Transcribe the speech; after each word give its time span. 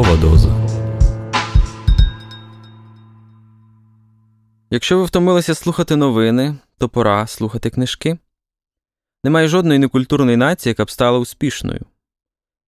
Ранкова 0.00 0.20
доза. 0.20 0.48
Якщо 4.70 4.98
ви 4.98 5.04
втомилися 5.04 5.54
слухати 5.54 5.96
новини, 5.96 6.56
то 6.78 6.88
пора 6.88 7.26
слухати 7.26 7.70
книжки. 7.70 8.18
Немає 9.24 9.48
жодної 9.48 9.78
некультурної 9.78 10.36
нації, 10.36 10.70
яка 10.70 10.84
б 10.84 10.90
стала 10.90 11.18
успішною. 11.18 11.80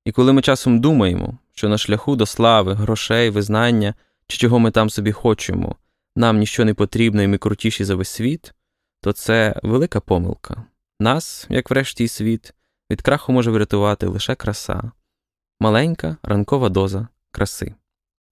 І 0.04 0.12
коли 0.12 0.32
ми 0.32 0.42
часом 0.42 0.80
думаємо, 0.80 1.38
що 1.54 1.68
на 1.68 1.78
шляху 1.78 2.16
до 2.16 2.26
слави, 2.26 2.74
грошей, 2.74 3.30
визнання 3.30 3.94
чи 4.26 4.38
чого 4.38 4.58
ми 4.58 4.70
там 4.70 4.90
собі 4.90 5.12
хочемо, 5.12 5.76
нам 6.16 6.38
ніщо 6.38 6.64
не 6.64 6.74
потрібно 6.74 7.22
і 7.22 7.26
ми 7.26 7.38
крутіші 7.38 7.84
за 7.84 7.94
весь 7.94 8.08
світ, 8.08 8.52
то 9.00 9.12
це 9.12 9.60
велика 9.62 10.00
помилка. 10.00 10.64
Нас, 11.00 11.46
як 11.48 11.70
врешті 11.70 12.04
і 12.04 12.08
світ, 12.08 12.54
від 12.90 13.02
краху 13.02 13.32
може 13.32 13.50
врятувати 13.50 14.06
лише 14.06 14.34
краса, 14.34 14.92
маленька 15.60 16.16
ранкова 16.22 16.68
доза 16.68 17.08
краси. 17.32 17.74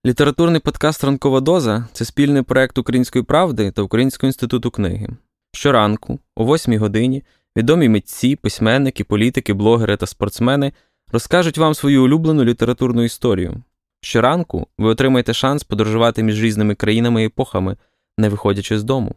Літературний 0.06 0.60
подкаст 0.60 1.04
Ранкова 1.04 1.40
доза 1.40 1.88
це 1.92 2.04
спільний 2.04 2.42
проект 2.42 2.78
Української 2.78 3.24
правди 3.24 3.70
та 3.70 3.82
Українського 3.82 4.28
інституту 4.28 4.70
книги. 4.70 5.08
Щоранку, 5.52 6.18
о 6.36 6.54
8 6.54 6.78
годині, 6.78 7.22
відомі 7.56 7.88
митці, 7.88 8.36
письменники, 8.36 9.04
політики, 9.04 9.52
блогери 9.52 9.96
та 9.96 10.06
спортсмени 10.06 10.72
розкажуть 11.12 11.58
вам 11.58 11.74
свою 11.74 12.04
улюблену 12.04 12.44
літературну 12.44 13.02
історію. 13.02 13.62
Щоранку 14.00 14.66
ви 14.78 14.88
отримаєте 14.88 15.34
шанс 15.34 15.64
подорожувати 15.64 16.22
між 16.22 16.42
різними 16.42 16.74
країнами 16.74 17.22
і 17.22 17.26
епохами, 17.26 17.76
не 18.18 18.28
виходячи 18.28 18.78
з 18.78 18.84
дому. 18.84 19.14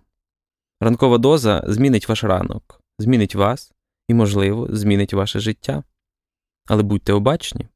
Ранкова 0.82 1.18
доза 1.18 1.64
змінить 1.68 2.10
ваш 2.10 2.24
ранок, 2.24 2.82
змінить 3.00 3.36
вас 3.36 3.74
і, 4.08 4.14
можливо, 4.14 4.68
змінить 4.72 5.14
ваше 5.14 5.40
життя. 5.40 5.84
Але 6.68 6.84
будьте 6.84 7.14
обачні, 7.14 7.68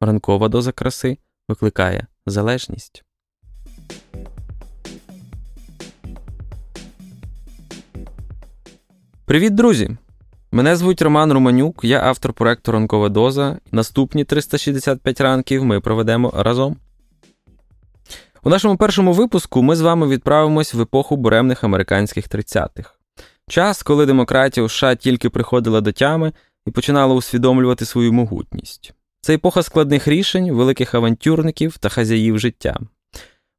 ранкова 0.00 0.48
доза 0.48 0.72
краси 0.72 1.18
викликає 1.48 2.06
залежність. 2.26 3.02
Привіт, 9.24 9.54
друзі! 9.54 9.96
Мене 10.52 10.76
звуть 10.76 11.02
Роман 11.02 11.32
Романюк, 11.32 11.80
я 11.84 12.00
автор 12.04 12.32
проекту 12.32 12.72
Ранкова 12.72 13.08
доза. 13.08 13.58
Наступні 13.72 14.24
365 14.24 15.20
ранків 15.20 15.64
ми 15.64 15.80
проведемо 15.80 16.32
разом. 16.36 16.76
У 18.42 18.50
нашому 18.50 18.76
першому 18.76 19.12
випуску 19.12 19.62
ми 19.62 19.76
з 19.76 19.80
вами 19.80 20.08
відправимось 20.08 20.74
в 20.74 20.80
епоху 20.80 21.16
буремних 21.16 21.64
американських 21.64 22.28
30-х. 22.28 22.90
Час, 23.48 23.82
коли 23.82 24.06
демократія 24.06 24.64
у 24.66 24.68
США 24.68 24.94
тільки 24.94 25.30
приходила 25.30 25.80
до 25.80 25.92
тями 25.92 26.32
і 26.66 26.70
починала 26.70 27.14
усвідомлювати 27.14 27.84
свою 27.84 28.12
могутність. 28.12 28.95
Це 29.26 29.34
епоха 29.34 29.62
складних 29.62 30.08
рішень, 30.08 30.52
великих 30.52 30.94
авантюрників 30.94 31.78
та 31.78 31.88
хазяїв 31.88 32.38
життя. 32.38 32.76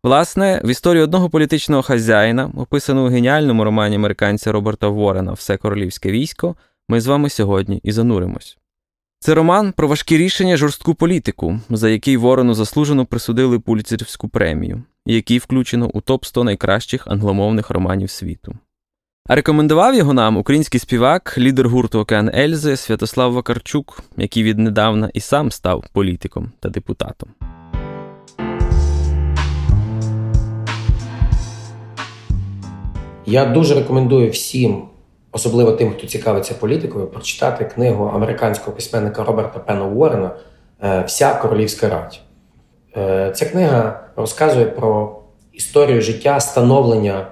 Власне, 0.04 0.62
в 0.64 0.70
історії 0.70 1.04
одного 1.04 1.30
політичного 1.30 1.82
хазяїна, 1.82 2.52
описану 2.58 3.06
у 3.06 3.10
геніальному 3.10 3.64
романі 3.64 3.96
американця 3.96 4.52
Роберта 4.52 4.88
Ворена 4.88 5.34
Все 5.34 5.58
королівське 5.58 6.12
військо, 6.12 6.56
ми 6.90 7.02
з 7.02 7.08
вами 7.08 7.30
сьогодні 7.30 7.80
і 7.84 7.92
зануримось. 7.92 8.58
Це 9.20 9.34
роман 9.34 9.72
про 9.72 9.88
важкі 9.88 10.18
рішення 10.18 10.58
жорстку 10.58 10.96
політику, 10.96 11.60
за 11.70 11.90
який 11.90 12.18
Ворону 12.18 12.54
заслужено 12.54 13.06
присудили 13.06 13.60
Пуліцерівську 13.60 14.30
премію, 14.30 14.84
який 15.06 15.38
включено 15.38 15.90
у 15.94 16.02
топ 16.02 16.26
100 16.26 16.44
найкращих 16.44 17.08
англомовних 17.08 17.70
романів 17.70 18.10
світу. 18.10 18.58
А 19.30 19.36
рекомендував 19.36 19.96
його 19.96 20.14
нам 20.14 20.38
український 20.38 20.80
співак, 20.80 21.36
лідер 21.38 21.70
гурту 21.70 22.00
Океан 22.00 22.32
Ельзи 22.36 22.78
Святослав 22.78 23.34
Вакарчук, 23.34 24.04
який 24.18 24.44
віднедавна 24.44 25.10
і 25.14 25.20
сам 25.20 25.52
став 25.52 25.84
політиком 25.94 26.52
та 26.60 26.70
депутатом. 26.70 27.30
Я 33.26 33.46
дуже 33.46 33.76
рекомендую 33.76 34.32
всім, 34.32 34.84
особливо 35.32 35.72
тим, 35.72 35.92
хто 35.92 36.08
цікавиться 36.08 36.54
політикою, 36.54 37.08
прочитати 37.08 37.66
книгу 37.66 38.06
американського 38.06 38.76
письменника 38.76 39.24
Роберта 39.24 39.60
Пена 39.60 39.86
Уоррена 39.86 40.32
е, 40.84 41.04
Вся 41.08 41.34
королівська 41.34 41.90
радь. 41.90 42.20
Е, 42.98 43.32
ця 43.36 43.46
книга 43.46 44.04
розказує 44.16 44.66
про 44.66 45.20
історію 45.54 46.02
життя, 46.02 46.40
становлення 46.40 47.28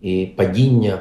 і 0.00 0.26
падіння 0.36 0.98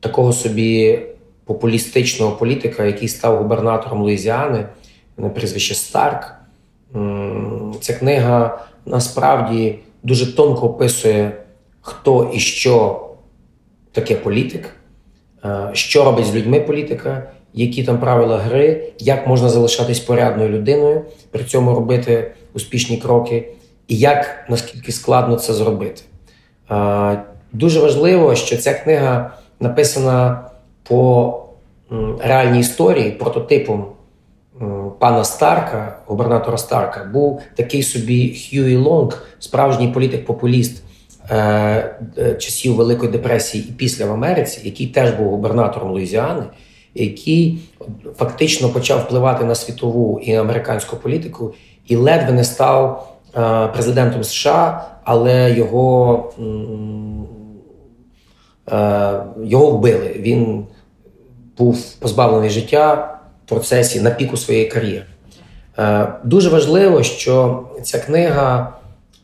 такого 0.00 0.32
собі 0.32 1.00
популістичного 1.44 2.32
політика, 2.32 2.84
який 2.84 3.08
став 3.08 3.38
губернатором 3.38 4.02
Луїзіани, 4.02 4.66
на 5.16 5.28
прізвище 5.28 5.74
Старк. 5.74 6.34
Ця 7.80 7.94
книга 7.94 8.64
насправді 8.86 9.78
дуже 10.02 10.36
тонко 10.36 10.66
описує 10.66 11.32
хто 11.80 12.30
і 12.34 12.38
що 12.38 13.04
таке 13.92 14.14
політик, 14.14 14.76
е, 15.44 15.70
що 15.72 16.04
робить 16.04 16.26
з 16.26 16.34
людьми 16.34 16.60
політика, 16.60 17.30
які 17.54 17.84
там 17.84 17.98
правила 17.98 18.38
гри, 18.38 18.92
як 18.98 19.26
можна 19.26 19.48
залишатись 19.48 20.00
порядною 20.00 20.48
людиною, 20.48 21.04
при 21.30 21.44
цьому 21.44 21.74
робити 21.74 22.32
успішні 22.54 22.96
кроки, 22.96 23.48
і 23.88 23.96
як 23.96 24.46
наскільки 24.48 24.92
складно 24.92 25.36
це 25.36 25.54
зробити. 25.54 26.02
Дуже 27.52 27.80
важливо, 27.80 28.34
що 28.34 28.56
ця 28.56 28.74
книга 28.74 29.30
написана 29.60 30.44
по 30.82 31.34
реальній 32.20 32.60
історії, 32.60 33.10
прототипом 33.10 33.86
пана 34.98 35.24
Старка, 35.24 35.98
губернатора 36.06 36.58
Старка, 36.58 37.04
був 37.04 37.42
такий 37.54 37.82
собі 37.82 38.34
Хьюі 38.34 38.76
Лонг, 38.76 39.26
справжній 39.38 39.88
політик-популіст. 39.88 40.82
Е, 41.30 41.96
е, 42.18 42.34
часів 42.34 42.74
Великої 42.74 43.12
депресії 43.12 43.64
і 43.68 43.72
після 43.72 44.06
в 44.06 44.12
Америці, 44.12 44.60
який 44.64 44.86
теж 44.86 45.10
був 45.10 45.30
губернатором 45.30 45.90
Луїзіани, 45.90 46.42
який 46.94 47.58
фактично 48.16 48.68
почав 48.68 49.00
впливати 49.00 49.44
на 49.44 49.54
світову 49.54 50.20
і 50.22 50.34
американську 50.34 50.96
політику, 50.96 51.54
і 51.86 51.96
ледве 51.96 52.32
не 52.32 52.44
став 52.44 53.12
е, 53.36 53.66
президентом 53.66 54.24
США, 54.24 54.88
але 55.04 55.52
його 55.52 56.32
його 59.42 59.70
вбили. 59.70 60.16
Він 60.18 60.66
був 61.58 61.94
позбавлений 61.94 62.50
життя 62.50 63.18
в 63.44 63.48
процесі 63.48 64.00
на 64.00 64.10
піку 64.10 64.36
своєї 64.36 64.66
кар'єри. 64.66 65.06
Дуже 66.24 66.48
важливо, 66.48 67.02
що 67.02 67.64
ця 67.82 67.98
книга 67.98 68.78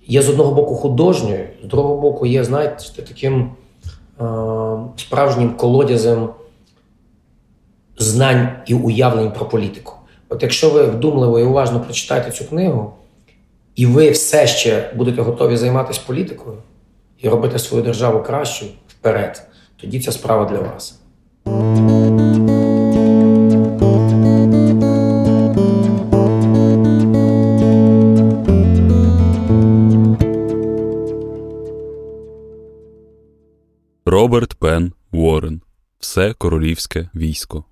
є 0.06 0.22
з 0.22 0.28
одного 0.28 0.54
боку 0.54 0.74
художньою, 0.74 1.46
з 1.64 1.66
другого 1.66 2.00
боку, 2.00 2.26
є, 2.26 2.44
знаєте, 2.44 2.84
таким 2.96 3.50
е, 4.20 4.24
справжнім 4.96 5.50
колодязем 5.56 6.28
знань 7.98 8.48
і 8.66 8.74
уявлень 8.74 9.32
про 9.32 9.46
політику. 9.46 9.94
От 10.28 10.42
якщо 10.42 10.70
ви 10.70 10.82
вдумливо 10.82 11.40
і 11.40 11.44
уважно 11.44 11.80
прочитаєте 11.80 12.30
цю 12.30 12.44
книгу, 12.44 12.92
і 13.76 13.86
ви 13.86 14.10
все 14.10 14.46
ще 14.46 14.92
будете 14.96 15.22
готові 15.22 15.56
займатися 15.56 16.00
політикою 16.06 16.56
і 17.18 17.28
робити 17.28 17.58
свою 17.58 17.84
державу 17.84 18.22
кращою 18.22 18.70
вперед, 19.04 19.46
тоді 19.76 20.00
ця 20.00 20.12
справа 20.12 20.44
для 20.44 20.58
вас. 20.58 21.00
Роберт 34.06 34.54
Пен 34.54 34.92
Уоррен 35.12 35.60
Все 35.98 36.34
королівське 36.34 37.08
військо. 37.14 37.64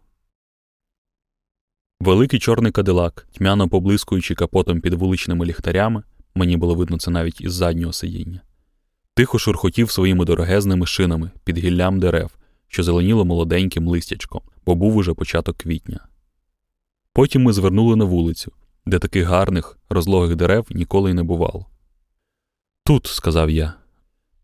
Великий 2.00 2.40
чорний 2.40 2.72
кадилак, 2.72 3.26
тьмяно 3.32 3.68
поблискуючи 3.68 4.34
капотом 4.34 4.80
під 4.80 4.94
вуличними 4.94 5.46
ліхтарями, 5.46 6.02
мені 6.34 6.56
було 6.56 6.74
видно 6.74 6.98
це 6.98 7.10
навіть 7.10 7.40
із 7.40 7.52
заднього 7.52 7.92
сидіння, 7.92 8.40
тихо 9.14 9.38
шурхотів 9.38 9.90
своїми 9.90 10.24
дорогезними 10.24 10.86
шинами 10.86 11.30
під 11.44 11.58
гіллям 11.58 12.00
дерев, 12.00 12.30
що 12.68 12.82
зеленіло 12.82 13.24
молоденьким 13.24 13.88
листячком, 13.88 14.42
бо 14.66 14.74
був 14.74 14.96
уже 14.96 15.14
початок 15.14 15.56
квітня. 15.56 16.08
Потім 17.12 17.42
ми 17.42 17.52
звернули 17.52 17.96
на 17.96 18.04
вулицю, 18.04 18.52
де 18.86 18.98
таких 18.98 19.26
гарних, 19.26 19.78
розлогих 19.88 20.36
дерев 20.36 20.66
ніколи 20.70 21.10
й 21.10 21.14
не 21.14 21.22
бувало. 21.22 21.66
Тут, 22.84 23.06
сказав 23.06 23.50
я, 23.50 23.74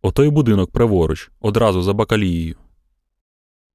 Отой 0.03 0.31
будинок 0.31 0.70
праворуч, 0.70 1.31
одразу 1.41 1.82
за 1.82 1.93
бакалією. 1.93 2.56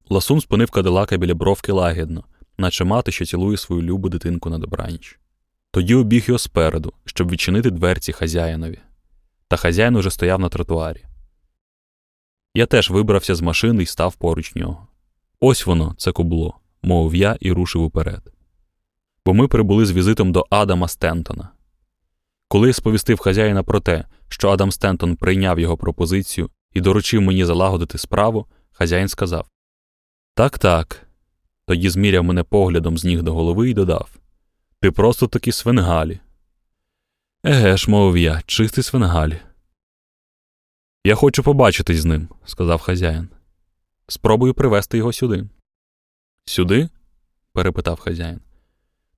Ласун 0.09 0.41
спинив 0.41 0.71
кадилака 0.71 1.17
біля 1.17 1.35
бровки 1.35 1.71
лагідно, 1.71 2.23
наче 2.57 2.83
мати, 2.83 3.11
що 3.11 3.25
цілує 3.25 3.57
свою 3.57 3.81
любу 3.81 4.09
дитинку 4.09 4.49
на 4.49 4.57
добраніч. 4.57 5.19
Тоді 5.71 5.95
обіг 5.95 6.25
його 6.27 6.39
спереду, 6.39 6.93
щоб 7.05 7.31
відчинити 7.31 7.71
дверці 7.71 8.11
хазяїнові. 8.11 8.79
Та 9.47 9.57
хазяїн 9.57 9.95
уже 9.95 10.11
стояв 10.11 10.39
на 10.39 10.49
тротуарі. 10.49 11.05
Я 12.53 12.65
теж 12.65 12.89
вибрався 12.89 13.35
з 13.35 13.41
машини 13.41 13.83
і 13.83 13.85
став 13.85 14.15
поруч 14.15 14.55
нього. 14.55 14.87
Ось 15.39 15.65
воно, 15.65 15.95
це 15.97 16.11
кубло, 16.11 16.59
мовив 16.83 17.15
я 17.15 17.37
і 17.39 17.51
рушив 17.51 17.83
уперед. 17.83 18.33
Бо 19.25 19.33
ми 19.33 19.47
прибули 19.47 19.85
з 19.85 19.91
візитом 19.91 20.31
до 20.31 20.45
Адама 20.49 20.87
Стентона. 20.87 21.49
Коли 22.47 22.67
я 22.67 22.73
сповістив 22.73 23.19
хазяїна 23.19 23.63
про 23.63 23.79
те, 23.79 24.05
що 24.29 24.49
Адам 24.49 24.71
Стентон 24.71 25.15
прийняв 25.15 25.59
його 25.59 25.77
пропозицію 25.77 26.49
і 26.73 26.81
доручив 26.81 27.21
мені 27.21 27.45
залагодити 27.45 27.97
справу, 27.97 28.47
хазяїн 28.71 29.07
сказав 29.07 29.47
Так, 30.35 30.57
так. 30.59 31.07
Тоді 31.65 31.89
зміряв 31.89 32.23
мене 32.23 32.43
поглядом 32.43 32.97
з 32.97 33.05
ніг 33.05 33.21
до 33.21 33.33
голови 33.33 33.69
і 33.69 33.73
додав 33.73 34.09
Ти 34.81 34.91
просто 34.91 35.27
таки 35.27 35.51
свенгалі. 35.51 36.19
Еге 37.45 37.77
ж, 37.77 37.91
мовив 37.91 38.17
я, 38.17 38.41
чистий 38.45 38.83
свенгалі. 38.83 39.41
Я 41.03 41.15
хочу 41.15 41.43
побачитись 41.43 41.99
з 41.99 42.05
ним, 42.05 42.27
сказав 42.45 42.81
хазяїн. 42.81 43.29
Спробую 44.07 44.53
привезти 44.53 44.97
його 44.97 45.13
сюди. 45.13 45.49
Сюди? 46.45 46.89
перепитав 47.53 47.99
хазяїн. 47.99 48.41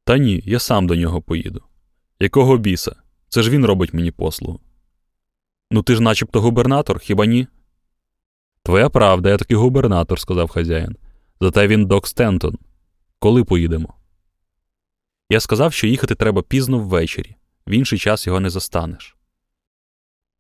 Та 0.04 0.18
ні, 0.18 0.44
я 0.46 0.60
сам 0.60 0.88
до 0.88 0.96
нього 0.96 1.22
поїду. 1.22 1.64
Якого 2.20 2.58
біса? 2.58 2.96
Це 3.30 3.44
ж 3.44 3.50
він 3.50 3.66
робить 3.66 3.94
мені 3.94 4.12
послугу. 4.12 4.60
Ну 5.72 5.84
ти 5.84 5.96
ж 5.96 6.02
начебто 6.02 6.42
губернатор, 6.42 7.00
хіба 7.00 7.26
ні? 7.26 7.48
Твоя 8.64 8.90
правда, 8.90 9.30
я 9.30 9.38
таки 9.38 9.56
губернатор, 9.56 10.20
сказав 10.20 10.50
хазяїн. 10.50 10.98
Зате 11.42 11.68
він 11.68 11.86
док 11.86 12.08
Стентон. 12.08 12.58
Коли 13.20 13.44
поїдемо? 13.44 13.94
Я 15.30 15.40
сказав, 15.40 15.74
що 15.74 15.88
їхати 15.88 16.16
треба 16.16 16.42
пізно 16.42 16.80
ввечері, 16.80 17.36
в 17.68 17.72
інший 17.72 18.00
час 18.00 18.28
його 18.28 18.40
не 18.40 18.50
застанеш. 18.50 19.16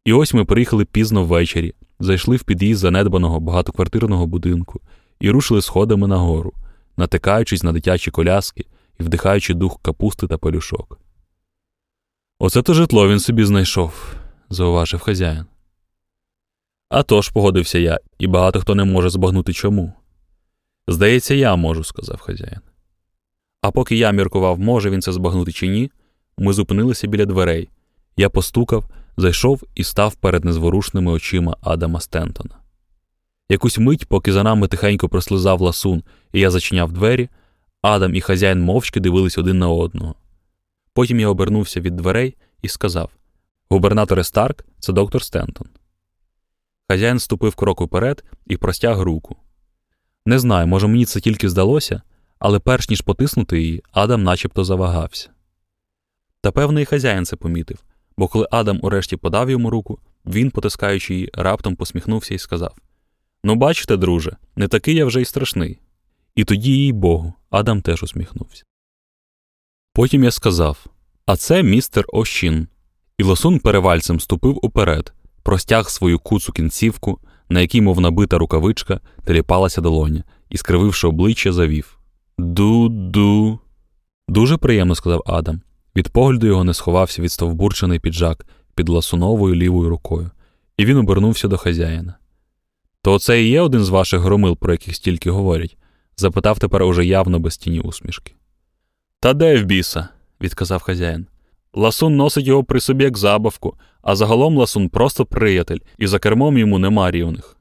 І 0.06 0.14
ось 0.14 0.34
ми 0.34 0.46
приїхали 0.46 0.86
пізно 0.86 1.24
ввечері, 1.26 1.74
зайшли 2.00 2.36
в 2.36 2.44
під'їзд 2.44 2.80
занедбаного 2.80 3.40
багатоквартирного 3.40 4.28
будинку 4.28 4.82
і 5.20 5.30
рушили 5.30 5.62
сходами 5.62 6.08
нагору, 6.08 6.54
натикаючись 6.98 7.64
на 7.64 7.72
дитячі 7.72 8.12
коляски 8.12 8.66
і 9.00 9.04
вдихаючи 9.04 9.54
дух 9.54 9.80
капусти 9.82 10.28
та 10.28 10.38
пелюшок. 10.38 11.00
Оце 12.40 12.62
то 12.62 12.74
житло 12.74 13.10
він 13.10 13.20
собі 13.20 13.46
знайшов, 13.46 14.16
зауважив 14.50 15.00
хазяїн. 15.00 15.46
«А 16.90 17.04
тож»,– 17.04 17.30
погодився 17.34 17.80
я, 17.80 18.00
і 18.20 18.28
багато 18.28 18.62
хто 18.62 18.76
не 18.76 18.84
може 18.84 19.10
збагнути 19.10 19.54
чому. 19.54 19.94
Здається, 20.88 21.34
я 21.34 21.56
можу, 21.56 21.84
сказав 21.84 22.20
хазяїн. 22.20 22.62
А 23.62 23.72
поки 23.72 23.96
я 23.96 24.12
міркував, 24.12 24.60
може 24.60 24.90
він 24.90 25.02
це 25.02 25.12
збагнути 25.12 25.52
чи 25.52 25.68
ні, 25.68 25.92
ми 26.38 26.54
зупинилися 26.54 27.08
біля 27.08 27.26
дверей. 27.26 27.70
Я 28.18 28.30
постукав, 28.30 28.86
зайшов 29.18 29.64
і 29.76 29.84
став 29.84 30.16
перед 30.16 30.46
незворушними 30.46 31.12
очима 31.12 31.58
Адама 31.62 32.00
Стентона. 32.00 32.56
Якусь 33.50 33.78
мить, 33.78 34.06
поки 34.06 34.34
за 34.34 34.44
нами 34.44 34.68
тихенько 34.68 35.10
прослизав 35.10 35.62
ласун, 35.62 36.04
і 36.34 36.40
я 36.40 36.52
зачиняв 36.52 36.92
двері, 36.92 37.30
Адам 37.82 38.16
і 38.16 38.22
хазяїн 38.22 38.62
мовчки 38.62 39.00
дивились 39.00 39.38
один 39.38 39.60
на 39.60 39.70
одного. 39.70 40.16
Потім 40.94 41.20
я 41.20 41.28
обернувся 41.28 41.82
від 41.82 41.96
дверей 41.96 42.36
і 42.62 42.68
сказав: 42.68 43.10
Губернаторе 43.70 44.24
Старк, 44.24 44.66
це 44.80 44.94
доктор 44.94 45.24
Стентон. 45.24 45.68
Хазяїн 46.90 47.20
ступив 47.20 47.56
крок 47.56 47.82
уперед 47.82 48.24
і 48.48 48.58
простяг 48.58 49.00
руку. 49.00 49.36
Не 50.26 50.40
знаю, 50.40 50.68
може 50.68 50.88
мені 50.88 51.06
це 51.06 51.20
тільки 51.20 51.50
здалося, 51.50 52.02
але 52.40 52.60
перш 52.60 52.90
ніж 52.90 53.02
потиснути 53.02 53.62
її, 53.62 53.84
Адам 53.92 54.24
начебто 54.24 54.64
завагався. 54.64 55.30
Та 56.46 56.52
певний 56.52 56.86
хазяїн 56.86 57.26
це 57.26 57.36
помітив, 57.36 57.84
бо 58.18 58.28
коли 58.28 58.48
Адам 58.52 58.80
урешті 58.82 59.18
подав 59.18 59.50
йому 59.50 59.70
руку, 59.70 60.00
він, 60.26 60.52
потискаючи 60.52 61.14
її, 61.14 61.30
раптом 61.34 61.76
посміхнувся 61.76 62.34
і 62.34 62.38
сказав: 62.38 62.76
Ну, 63.44 63.56
бачите, 63.56 63.98
друже, 63.98 64.38
не 64.56 64.68
такий 64.68 64.96
я 64.96 65.06
вже 65.06 65.22
й 65.22 65.26
страшний. 65.26 65.80
І 66.36 66.44
тоді, 66.44 66.72
їй 66.72 66.92
Богу, 66.92 67.34
Адам 67.50 67.82
теж 67.82 68.04
усміхнувся. 68.04 68.64
Потім 69.94 70.24
я 70.24 70.32
сказав: 70.32 70.86
А 71.26 71.36
це 71.36 71.64
містер 71.64 72.06
Ощін. 72.08 72.68
І 73.18 73.24
лосун 73.24 73.60
перевальцем 73.60 74.20
ступив 74.20 74.60
уперед, 74.62 75.14
простяг 75.44 75.90
свою 75.90 76.20
куцу 76.20 76.54
кінцівку, 76.54 77.20
на 77.50 77.62
якій, 77.62 77.82
мов 77.82 78.02
набита 78.02 78.38
рукавичка, 78.38 79.00
теліпалася 79.24 79.82
долоня, 79.82 80.24
і, 80.50 80.58
скрививши 80.58 81.08
обличчя, 81.08 81.54
завів 81.54 82.00
Ду-ду. 82.38 83.60
Дуже 84.28 84.58
приємно, 84.58 84.96
сказав 84.96 85.24
Адам. 85.26 85.62
Від 85.96 86.10
погляду 86.10 86.48
його 86.48 86.64
не 86.64 86.74
сховався 86.74 87.22
відстовбурчений 87.22 88.00
піджак 88.00 88.46
під 88.76 88.90
ласуновою 88.90 89.56
лівою 89.56 89.90
рукою, 89.90 90.32
і 90.78 90.86
він 90.86 90.98
обернувся 90.98 91.48
до 91.48 91.58
хазяїна. 91.58 92.18
То 93.02 93.20
це 93.20 93.44
і 93.44 93.50
є 93.50 93.62
один 93.62 93.84
з 93.84 93.90
ваших 93.90 94.22
громил, 94.22 94.58
про 94.58 94.72
яких 94.72 94.96
стільки 94.96 95.32
говорять? 95.32 95.78
запитав 96.18 96.60
тепер 96.60 96.84
уже 96.84 97.06
явно 97.06 97.40
без 97.40 97.58
тіні 97.58 97.80
усмішки. 97.80 98.34
Та 99.20 99.34
де 99.34 99.58
в 99.58 99.66
біса? 99.66 100.08
відказав 100.42 100.82
хазяїн. 100.82 101.28
Ласун 101.74 102.16
носить 102.16 102.46
його 102.46 102.64
при 102.64 102.80
собі 102.80 103.04
як 103.04 103.18
забавку, 103.18 103.78
а 104.02 104.16
загалом 104.16 104.58
ласун 104.58 104.90
просто 104.90 105.26
приятель, 105.26 105.80
і 105.98 106.08
за 106.08 106.20
кермом 106.20 106.58
йому 106.58 106.80
нема 106.80 107.12
рівних. 107.12 107.58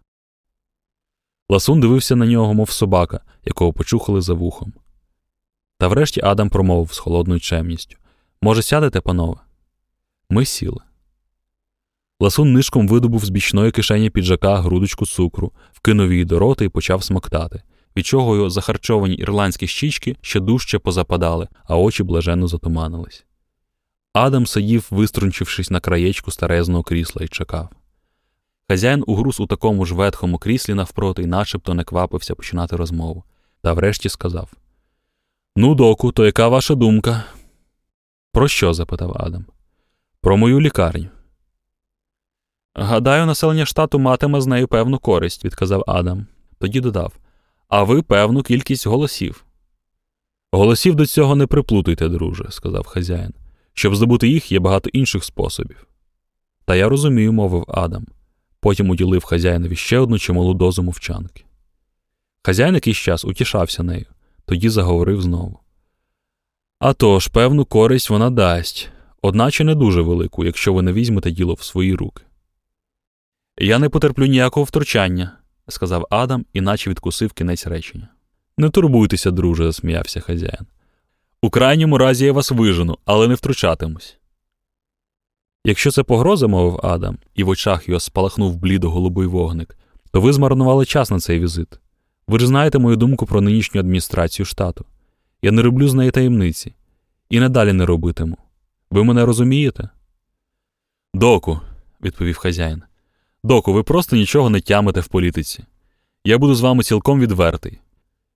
Ласун 1.48 1.80
дивився 1.80 2.16
на 2.16 2.26
нього, 2.26 2.54
мов 2.54 2.70
собака, 2.70 3.20
якого 3.44 3.72
почухали 3.72 4.20
за 4.20 4.34
вухом. 4.34 4.72
Та 5.78 5.88
врешті 5.88 6.20
Адам 6.24 6.50
промовив 6.50 6.92
з 6.92 6.98
холодною 6.98 7.40
чемністю 7.40 7.96
Може, 8.44 8.62
сядете, 8.62 9.00
панове? 9.00 9.36
Ми 10.30 10.44
сіли. 10.44 10.80
Ласун 12.20 12.52
нишком 12.52 12.88
видобув 12.88 13.24
з 13.24 13.28
бічної 13.28 13.70
кишені 13.70 14.10
піджака 14.10 14.56
грудочку 14.56 15.06
цукру, 15.06 15.52
вкинув 15.72 16.12
її 16.12 16.24
до 16.24 16.38
рота 16.38 16.64
і 16.64 16.68
почав 16.68 17.04
смоктати, 17.04 17.62
від 17.96 18.06
чого 18.06 18.36
його 18.36 18.50
захарчовані 18.50 19.14
ірландські 19.14 19.66
щічки 19.66 20.16
ще 20.20 20.40
дужче 20.40 20.78
позападали, 20.78 21.48
а 21.64 21.76
очі 21.76 22.02
блаженно 22.02 22.48
затуманились. 22.48 23.24
Адам 24.12 24.46
сидів, 24.46 24.86
виструнчившись 24.90 25.70
на 25.70 25.80
краєчку 25.80 26.30
старезного 26.30 26.82
крісла, 26.82 27.24
і 27.24 27.28
чекав. 27.28 27.68
Хазяїн 28.68 29.04
угруз 29.06 29.40
у 29.40 29.46
такому 29.46 29.86
ж 29.86 29.94
ветхому 29.94 30.38
кріслі 30.38 30.74
навпроти 30.74 31.22
й 31.22 31.26
начебто 31.26 31.74
не 31.74 31.84
квапився 31.84 32.34
починати 32.34 32.76
розмову, 32.76 33.24
та 33.62 33.72
врешті 33.72 34.08
сказав: 34.08 34.52
Ну, 35.56 35.74
доку, 35.74 36.12
то 36.12 36.26
яка 36.26 36.48
ваша 36.48 36.74
думка? 36.74 37.24
Про 38.34 38.48
що? 38.48 38.74
запитав 38.74 39.12
Адам. 39.16 39.44
Про 40.20 40.36
мою 40.36 40.60
лікарню. 40.60 41.08
Гадаю, 42.74 43.26
населення 43.26 43.66
штату 43.66 43.98
матиме 43.98 44.40
з 44.40 44.46
нею 44.46 44.68
певну 44.68 44.98
користь, 44.98 45.44
відказав 45.44 45.84
Адам. 45.86 46.26
Тоді 46.58 46.80
додав 46.80 47.12
А 47.68 47.82
ви 47.82 48.02
певну 48.02 48.42
кількість 48.42 48.86
голосів. 48.86 49.44
Голосів 50.52 50.94
до 50.94 51.06
цього 51.06 51.36
не 51.36 51.46
приплутуйте, 51.46 52.08
друже, 52.08 52.46
сказав 52.50 52.86
хазяїн. 52.86 53.34
Щоб 53.74 53.96
здобути 53.96 54.28
їх, 54.28 54.52
є 54.52 54.58
багато 54.58 54.90
інших 54.92 55.24
способів. 55.24 55.86
Та 56.64 56.76
я 56.76 56.88
розумію, 56.88 57.32
мовив 57.32 57.64
Адам. 57.68 58.06
Потім 58.60 58.90
уділив 58.90 59.24
хазяїнові 59.24 59.76
ще 59.76 59.98
одну 59.98 60.18
чималу 60.18 60.54
дозу 60.54 60.82
мовчанки. 60.82 61.44
Хазяїн 62.42 62.74
якийсь 62.74 62.96
час 62.96 63.24
утішався 63.24 63.82
нею, 63.82 64.06
тоді 64.46 64.68
заговорив 64.68 65.22
знову. 65.22 65.63
«А 66.78 66.92
тож, 66.92 67.28
певну 67.28 67.64
користь 67.64 68.10
вона 68.10 68.30
дасть, 68.30 68.90
одначе 69.22 69.64
не 69.64 69.74
дуже 69.74 70.02
велику, 70.02 70.44
якщо 70.44 70.74
ви 70.74 70.82
не 70.82 70.92
візьмете 70.92 71.30
діло 71.30 71.54
в 71.54 71.62
свої 71.62 71.94
руки. 71.94 72.22
Я 73.58 73.78
не 73.78 73.88
потерплю 73.88 74.26
ніякого 74.26 74.64
втручання, 74.64 75.38
сказав 75.68 76.06
Адам, 76.10 76.44
іначе 76.52 76.90
відкусив 76.90 77.32
кінець 77.32 77.66
речення. 77.66 78.08
Не 78.58 78.70
турбуйтеся, 78.70 79.30
друже, 79.30 79.64
засміявся 79.64 80.20
хазяїн. 80.20 80.66
У 81.42 81.50
крайньому 81.50 81.98
разі 81.98 82.24
я 82.24 82.32
вас 82.32 82.50
вижену, 82.50 82.98
але 83.04 83.28
не 83.28 83.34
втручатимусь. 83.34 84.18
Якщо 85.64 85.90
це 85.90 86.02
погроза, 86.02 86.46
мовив 86.46 86.80
Адам, 86.82 87.18
і 87.34 87.44
в 87.44 87.48
очах 87.48 87.88
його 87.88 88.00
спалахнув 88.00 88.56
блідо 88.56 88.90
голубий 88.90 89.26
вогник, 89.26 89.78
то 90.12 90.20
ви 90.20 90.32
змарнували 90.32 90.84
час 90.84 91.10
на 91.10 91.20
цей 91.20 91.40
візит. 91.40 91.68
Ви 92.26 92.38
ж 92.38 92.46
знаєте 92.46 92.78
мою 92.78 92.96
думку 92.96 93.26
про 93.26 93.40
нинішню 93.40 93.80
адміністрацію 93.80 94.46
штату. 94.46 94.84
Я 95.44 95.52
не 95.52 95.62
роблю 95.62 95.88
з 95.88 95.94
неї 95.94 96.10
таємниці 96.10 96.74
і 97.30 97.40
надалі 97.40 97.72
не 97.72 97.86
робитиму. 97.86 98.36
Ви 98.90 99.04
мене 99.04 99.24
розумієте? 99.24 99.88
Доку, 101.14 101.60
відповів 102.02 102.36
хазяїн. 102.36 102.82
Доку, 103.42 103.72
ви 103.72 103.82
просто 103.82 104.16
нічого 104.16 104.50
не 104.50 104.60
тямите 104.60 105.00
в 105.00 105.08
політиці. 105.08 105.64
Я 106.24 106.38
буду 106.38 106.54
з 106.54 106.60
вами 106.60 106.82
цілком 106.82 107.20
відвертий. 107.20 107.78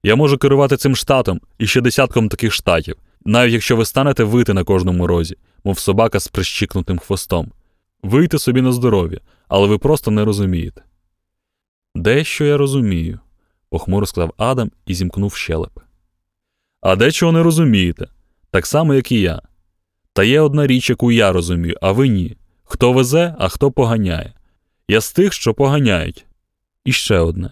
Я 0.02 0.16
можу 0.16 0.38
керувати 0.38 0.76
цим 0.76 0.96
штатом 0.96 1.40
і 1.58 1.66
ще 1.66 1.80
десятком 1.80 2.28
таких 2.28 2.52
штатів, 2.52 2.96
навіть 3.24 3.52
якщо 3.52 3.76
ви 3.76 3.84
станете 3.84 4.24
вити 4.24 4.54
на 4.54 4.64
кожному 4.64 5.06
розі, 5.06 5.36
мов 5.64 5.78
собака 5.78 6.20
з 6.20 6.28
прищикнутим 6.28 6.98
хвостом. 6.98 7.52
Вийти 8.02 8.38
собі 8.38 8.62
на 8.62 8.72
здоров'я, 8.72 9.20
але 9.48 9.66
ви 9.66 9.78
просто 9.78 10.10
не 10.10 10.24
розумієте. 10.24 10.82
Дещо 11.94 12.44
я 12.44 12.56
розумію, 12.56 13.20
похмуро 13.70 14.06
сказав 14.06 14.34
Адам 14.36 14.70
і 14.86 14.94
зімкнув 14.94 15.34
щелепи. 15.34 15.80
А 16.80 16.97
дечого 16.97 17.32
не 17.32 17.42
розумієте, 17.42 18.08
так 18.50 18.66
само, 18.66 18.94
як 18.94 19.12
і 19.12 19.20
я. 19.20 19.42
Та 20.12 20.25
є 20.25 20.40
одна 20.40 20.66
річ, 20.66 20.90
яку 20.90 21.12
я 21.12 21.32
розумію, 21.32 21.76
а 21.82 21.92
ви 21.92 22.08
ні. 22.08 22.37
Хто 22.64 22.92
везе, 22.92 23.35
а 23.38 23.49
хто 23.49 23.70
поганяє. 23.70 24.32
Я 24.88 25.00
з 25.00 25.12
тих, 25.12 25.32
що 25.32 25.54
поганяють. 25.54 26.26
І 26.85 26.92
ще 26.92 27.18
одне, 27.18 27.50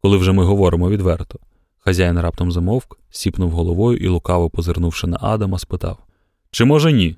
коли 0.00 0.16
вже 0.16 0.32
ми 0.32 0.44
говоримо 0.44 0.90
відверто. 0.90 1.38
Хазяїн 1.78 2.20
раптом 2.20 2.52
замовк, 2.52 2.98
сіпнув 3.10 3.50
головою 3.50 3.98
і, 3.98 4.08
лукаво 4.08 4.50
позирнувши 4.50 5.06
на 5.06 5.18
Адама, 5.20 5.58
спитав 5.58 5.98
Чи 6.50 6.64
може 6.64 6.92
ні? 6.92 7.16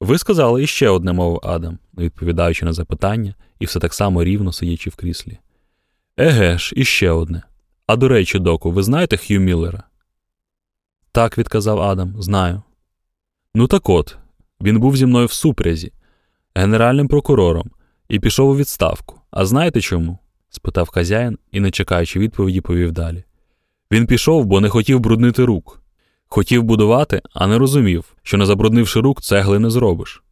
Ви 0.00 0.18
сказали 0.18 0.62
іще 0.62 0.88
одне, 0.88 1.12
мовив 1.12 1.40
Адам, 1.42 1.78
відповідаючи 1.98 2.64
на 2.64 2.72
запитання, 2.72 3.34
і 3.58 3.64
все 3.64 3.80
так 3.80 3.94
само 3.94 4.24
рівно 4.24 4.52
сидячи 4.52 4.90
в 4.90 4.96
кріслі. 4.96 5.38
Еге 6.16 6.58
ж, 6.58 6.72
іще 6.76 7.10
одне. 7.10 7.42
А 7.88 7.96
до 7.96 8.08
речі, 8.08 8.38
доку, 8.38 8.70
ви 8.70 8.82
знаєте 8.82 9.16
Хью 9.16 9.40
Міллера? 9.40 9.82
Так, 11.12 11.38
відказав 11.38 11.80
Адам, 11.80 12.14
знаю. 12.18 12.62
Ну 13.54 13.66
так 13.66 13.88
от, 13.88 14.16
він 14.60 14.80
був 14.80 14.96
зі 14.96 15.06
мною 15.06 15.26
в 15.26 15.32
супрязі, 15.32 15.92
генеральним 16.54 17.08
прокурором, 17.08 17.70
і 18.08 18.20
пішов 18.20 18.48
у 18.50 18.56
відставку. 18.56 19.20
А 19.30 19.46
знаєте 19.46 19.80
чому? 19.80 20.18
спитав 20.48 20.88
хазяїн 20.88 21.38
і, 21.52 21.60
не 21.60 21.70
чекаючи 21.70 22.18
відповіді, 22.18 22.60
повів 22.60 22.92
далі. 22.92 23.24
Він 23.92 24.06
пішов, 24.06 24.44
бо 24.44 24.60
не 24.60 24.68
хотів 24.68 25.00
бруднити 25.00 25.44
рук. 25.44 25.82
Хотів 26.26 26.62
будувати, 26.62 27.22
а 27.34 27.46
не 27.46 27.58
розумів, 27.58 28.04
що 28.22 28.36
не 28.36 28.46
забруднивши 28.46 29.00
рук, 29.00 29.22
цегли 29.22 29.58
не 29.58 29.70
зробиш. 29.70 30.22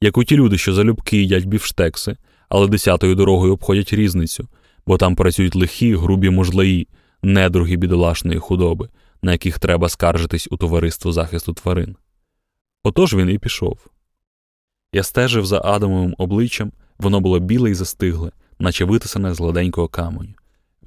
Як 0.00 0.18
у 0.18 0.24
ті 0.24 0.36
люди, 0.36 0.58
що 0.58 0.74
залюбки 0.74 1.16
їдять 1.16 1.44
бівштекси, 1.44 2.16
але 2.48 2.68
десятою 2.68 3.14
дорогою 3.14 3.52
обходять 3.52 3.92
різницю, 3.92 4.48
бо 4.86 4.98
там 4.98 5.16
працюють 5.16 5.54
лихі, 5.54 5.96
грубі 5.96 6.30
мужлаї, 6.30 6.88
недруги 7.22 7.76
бідолашної 7.76 8.38
худоби, 8.38 8.88
на 9.22 9.32
яких 9.32 9.58
треба 9.58 9.88
скаржитись 9.88 10.48
у 10.50 10.56
товариство 10.56 11.12
захисту 11.12 11.52
тварин. 11.52 11.96
Отож 12.84 13.14
він 13.14 13.30
і 13.30 13.38
пішов. 13.38 13.86
Я 14.92 15.02
стежив 15.02 15.46
за 15.46 15.60
Адамовим 15.64 16.14
обличчям, 16.18 16.72
воно 16.98 17.20
було 17.20 17.38
біле 17.38 17.70
і 17.70 17.74
застигле, 17.74 18.32
наче 18.58 18.84
витисане 18.84 19.34
з 19.34 19.40
гладенького 19.40 19.88
каменю. 19.88 20.34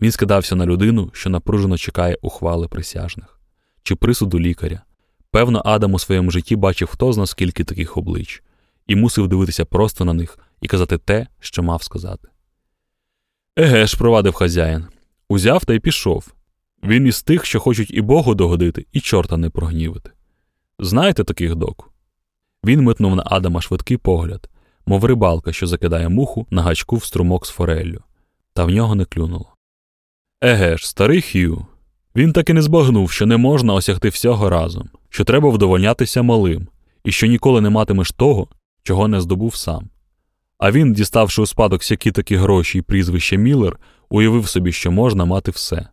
Він 0.01 0.11
скидався 0.11 0.55
на 0.55 0.65
людину, 0.65 1.09
що 1.13 1.29
напружено 1.29 1.77
чекає 1.77 2.17
ухвали 2.21 2.67
присяжних 2.67 3.35
чи 3.85 3.95
присуду 3.95 4.39
лікаря. 4.39 4.81
Певно, 5.31 5.61
Адам 5.65 5.93
у 5.93 5.99
своєму 5.99 6.31
житті 6.31 6.55
бачив 6.55 6.87
хто 6.87 7.13
зна 7.13 7.25
скільки 7.25 7.63
таких 7.63 7.97
облич, 7.97 8.43
і 8.87 8.95
мусив 8.95 9.27
дивитися 9.27 9.65
просто 9.65 10.05
на 10.05 10.13
них 10.13 10.39
і 10.61 10.67
казати 10.67 10.97
те, 10.97 11.27
що 11.39 11.63
мав 11.63 11.83
сказати. 11.83 12.27
Еге 13.57 13.87
ж, 13.87 13.97
провадив 13.97 14.33
хазяїн, 14.33 14.85
узяв 15.29 15.65
та 15.65 15.73
й 15.73 15.79
пішов. 15.79 16.33
Він 16.83 17.07
із 17.07 17.23
тих, 17.23 17.45
що 17.45 17.59
хочуть 17.59 17.91
і 17.91 18.01
Богу 18.01 18.35
догодити, 18.35 18.85
і 18.91 18.99
чорта 18.99 19.37
не 19.37 19.49
прогнівити. 19.49 20.11
Знаєте 20.79 21.23
таких 21.23 21.55
доку? 21.55 21.85
Він 22.65 22.81
метнув 22.81 23.15
на 23.15 23.23
Адама 23.25 23.61
швидкий 23.61 23.97
погляд, 23.97 24.49
мов 24.85 25.05
рибалка, 25.05 25.53
що 25.53 25.67
закидає 25.67 26.09
муху 26.09 26.47
на 26.49 26.61
гачку 26.61 26.95
в 26.95 27.03
струмок 27.03 27.45
з 27.45 27.49
фореллю, 27.49 28.03
та 28.53 28.65
в 28.65 28.69
нього 28.69 28.95
не 28.95 29.05
клюнуло. 29.05 29.55
Еге 30.41 30.77
ж, 30.77 30.89
старий 30.89 31.21
Хью. 31.21 31.65
Він 32.15 32.33
так 32.33 32.49
і 32.49 32.53
не 32.53 32.61
збагнув, 32.61 33.11
що 33.11 33.25
не 33.25 33.37
можна 33.37 33.73
осягти 33.73 34.09
всього 34.09 34.49
разом, 34.49 34.89
що 35.09 35.23
треба 35.23 35.49
вдовольнятися 35.49 36.21
малим, 36.21 36.67
і 37.03 37.11
що 37.11 37.27
ніколи 37.27 37.61
не 37.61 37.69
матимеш 37.69 38.11
того, 38.11 38.47
чого 38.83 39.07
не 39.07 39.21
здобув 39.21 39.55
сам. 39.55 39.89
А 40.57 40.71
він, 40.71 40.93
діставши 40.93 41.41
у 41.41 41.45
спадок 41.45 41.81
всякі 41.81 42.11
такі 42.11 42.35
гроші 42.35 42.77
і 42.77 42.81
прізвище 42.81 43.37
Міллер, 43.37 43.79
уявив 44.09 44.47
собі, 44.47 44.71
що 44.71 44.91
можна 44.91 45.25
мати 45.25 45.51
все. 45.51 45.87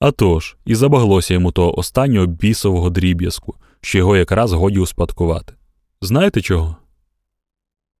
А 0.00 0.10
тож, 0.10 0.56
і 0.64 0.74
забаглося 0.74 1.34
йому 1.34 1.52
того 1.52 1.78
останнього 1.78 2.26
бісового 2.26 2.90
дріб'язку, 2.90 3.54
що 3.80 3.98
його 3.98 4.16
якраз 4.16 4.52
годі 4.52 4.78
успадкувати. 4.78 5.54
Знаєте 6.00 6.42
чого? 6.42 6.76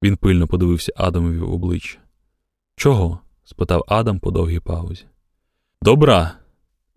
Він 0.02 0.16
пильно 0.16 0.46
подивився 0.46 0.92
Адамові 0.96 1.38
в 1.38 1.52
обличчя. 1.52 1.98
Чого? 2.76 3.18
спитав 3.44 3.84
Адам 3.88 4.18
по 4.18 4.30
довгій 4.30 4.60
паузі. 4.60 5.04
Добра. 5.82 6.34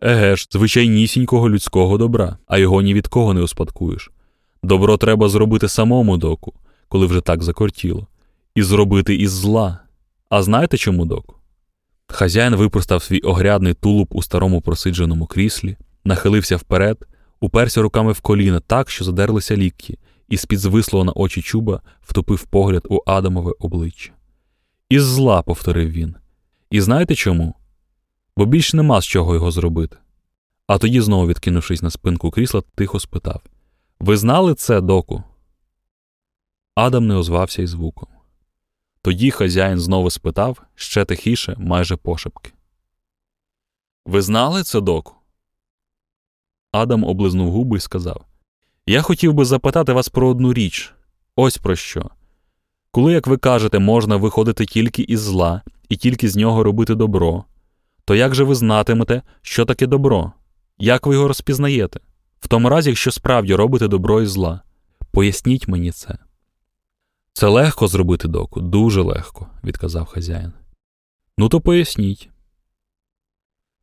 Еге 0.02 0.36
ж, 0.36 0.48
звичайнісінького 0.52 1.50
людського 1.50 1.98
добра, 1.98 2.38
а 2.48 2.58
його 2.58 2.82
ні 2.82 2.94
від 2.94 3.08
кого 3.08 3.34
не 3.34 3.42
успадкуєш. 3.42 4.12
Добро 4.64 4.98
треба 4.98 5.30
зробити 5.30 5.68
самому 5.68 6.18
доку, 6.18 6.54
коли 6.88 7.06
вже 7.06 7.22
так 7.22 7.44
закортіло, 7.44 8.08
і 8.56 8.64
зробити 8.64 9.16
із 9.16 9.32
зла. 9.32 9.80
А 10.30 10.44
знаєте 10.44 10.78
чому 10.78 11.06
доку? 11.06 11.36
Хазяїн 12.08 12.56
випростав 12.56 13.04
свій 13.04 13.20
огрядний 13.20 13.74
тулуб 13.74 14.08
у 14.12 14.24
старому 14.24 14.62
просидженому 14.62 15.26
кріслі, 15.26 15.78
нахилився 16.06 16.58
вперед, 16.58 17.08
уперся 17.40 17.82
руками 17.82 18.12
в 18.12 18.22
коліна 18.22 18.60
так, 18.60 18.90
що 18.90 19.06
задерлися 19.06 19.58
лікті, 19.58 20.00
і 20.30 20.38
з-під 20.38 20.60
звислого 20.60 21.06
на 21.06 21.12
очі 21.12 21.42
чуба 21.42 21.82
втопив 22.02 22.46
погляд 22.46 22.88
у 22.90 23.00
Адамове 23.06 23.52
обличчя. 23.60 24.12
Із 24.90 25.04
зла, 25.04 25.42
повторив 25.42 25.90
він. 25.90 26.16
І 26.70 26.82
знаєте 26.82 27.16
чому? 27.16 27.56
Бо 28.38 28.46
більш 28.46 28.74
нема 28.74 29.02
з 29.02 29.06
чого 29.06 29.34
його 29.34 29.52
зробити. 29.52 29.98
А 30.68 30.78
тоді, 30.78 31.02
знову 31.02 31.28
відкинувшись 31.28 31.82
на 31.82 31.90
спинку 31.90 32.32
крісла, 32.32 32.64
тихо 32.76 33.00
спитав 33.00 33.42
Ви 34.00 34.18
знали 34.18 34.54
це, 34.54 34.82
доку? 34.82 35.24
Адам 36.76 37.08
не 37.08 37.16
озвався 37.16 37.62
й 37.62 37.68
звуком. 37.68 38.08
Тоді 39.02 39.32
хазяїн 39.32 39.80
знову 39.80 40.10
спитав 40.10 40.62
ще 40.76 41.06
тихіше, 41.06 41.56
майже 41.58 41.96
пошепки. 41.96 42.52
Ви 44.06 44.22
знали 44.22 44.64
це, 44.64 44.82
доку? 44.82 45.16
Адам 46.72 47.04
облизнув 47.04 47.52
губи 47.52 47.78
і 47.78 47.80
сказав 47.80 48.26
Я 48.86 49.02
хотів 49.02 49.34
би 49.34 49.46
запитати 49.46 49.94
вас 49.94 50.10
про 50.10 50.30
одну 50.30 50.54
річ. 50.54 50.94
Ось 51.36 51.58
про 51.58 51.76
що. 51.76 52.10
Коли, 52.92 53.14
як 53.14 53.28
ви 53.28 53.38
кажете, 53.38 53.80
можна 53.80 54.16
виходити 54.16 54.66
тільки 54.66 55.02
із 55.02 55.20
зла 55.20 55.62
і 55.90 55.98
тільки 55.98 56.30
з 56.30 56.36
нього 56.36 56.64
робити 56.64 56.96
добро, 56.96 57.44
то 58.06 58.16
як 58.16 58.36
же 58.36 58.44
ви 58.44 58.56
знатимете, 58.56 59.22
що 59.42 59.66
таке 59.66 59.88
добро? 59.88 60.32
Як 60.78 61.08
ви 61.08 61.14
його 61.14 61.28
розпізнаєте? 61.28 62.00
В 62.40 62.48
тому 62.48 62.70
разі, 62.70 62.90
якщо 62.90 63.12
справді 63.12 63.56
робите 63.56 63.88
добро 63.88 64.22
і 64.22 64.26
зла. 64.26 64.62
Поясніть 65.12 65.68
мені 65.68 65.92
це. 65.92 66.18
Це 67.34 67.48
легко 67.48 67.88
зробити 67.88 68.28
доку, 68.28 68.62
дуже 68.62 69.02
легко, 69.02 69.48
відказав 69.64 70.06
хазяїн. 70.06 70.54
Ну, 71.38 71.50
то 71.50 71.62
поясніть. 71.62 72.30